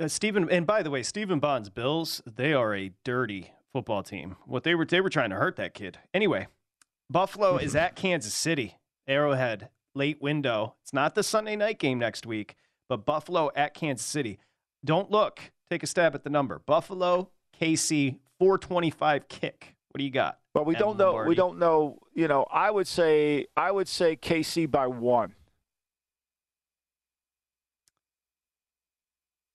[0.00, 4.36] uh, Stephen, and by the way, Stephen Bond's Bills, they are a dirty football team.
[4.46, 5.98] What they were, they were trying to hurt that kid.
[6.12, 6.48] Anyway,
[7.10, 7.78] Buffalo is mm-hmm.
[7.78, 10.74] at Kansas City, Arrowhead, late window.
[10.82, 12.56] It's not the Sunday night game next week,
[12.88, 14.38] but Buffalo at Kansas City.
[14.84, 15.40] Don't look.
[15.70, 16.60] Take a stab at the number.
[16.64, 19.74] Buffalo, KC, 425 kick.
[19.90, 20.38] What do you got?
[20.54, 21.24] But we don't know.
[21.24, 21.98] We don't know.
[22.14, 25.34] You know, I would say I would say KC by one.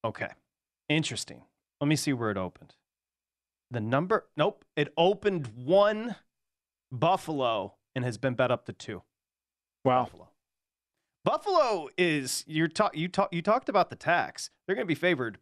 [0.05, 0.29] Okay.
[0.89, 1.43] Interesting.
[1.79, 2.75] Let me see where it opened.
[3.73, 6.15] The number, nope, it opened one
[6.91, 9.01] Buffalo and has been bet up to two.
[9.83, 10.03] Wow.
[10.03, 10.29] Buffalo.
[11.25, 14.51] Buffalo is you're talk you talk you talked about the tax.
[14.67, 15.39] They're going to be favored.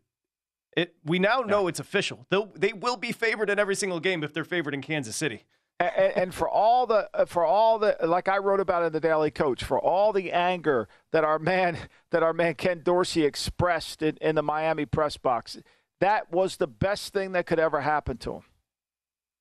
[0.78, 2.26] It we now know it's official.
[2.30, 5.18] They will they will be favored in every single game if they're favored in Kansas
[5.18, 5.44] City.
[5.82, 9.02] and, and for all the uh, for all the like I wrote about in the
[9.02, 11.78] Daily Coach, for all the anger that our man
[12.12, 15.58] that our man Ken Dorsey expressed in, in the Miami press box,
[16.02, 18.42] That was the best thing that could ever happen to him.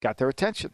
[0.03, 0.73] Got their attention.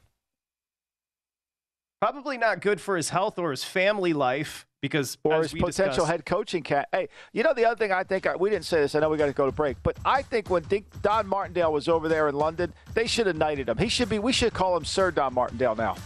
[2.01, 6.11] Probably not good for his health or his family life because or his potential discussed-
[6.11, 6.89] head coaching cat.
[6.93, 8.95] Hey, you know the other thing I think uh, we didn't say this.
[8.95, 11.73] I know we got to go to break, but I think when Dick, Don Martindale
[11.73, 13.79] was over there in London, they should have knighted him.
[13.79, 14.19] He should be.
[14.19, 15.97] We should call him Sir Don Martindale now.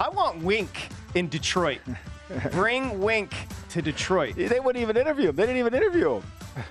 [0.00, 1.80] I want Wink in Detroit.
[2.50, 3.32] Bring Wink
[3.70, 4.34] to Detroit.
[4.34, 5.36] They wouldn't even interview him.
[5.36, 6.22] They didn't even interview him.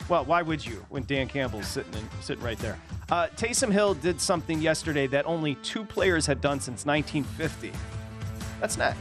[0.09, 2.79] Well, why would you when Dan Campbell's sitting in, sitting right there?
[3.09, 7.71] Uh, Taysom Hill did something yesterday that only two players had done since 1950.
[8.59, 8.95] That's not.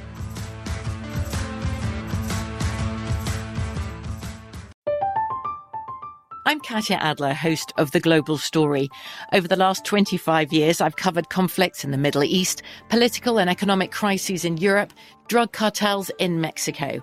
[6.47, 8.91] I'm Katya Adler, host of The Global Story.
[9.33, 13.91] Over the last 25 years, I've covered conflicts in the Middle East, political and economic
[13.91, 14.93] crises in Europe,
[15.29, 17.03] drug cartels in Mexico.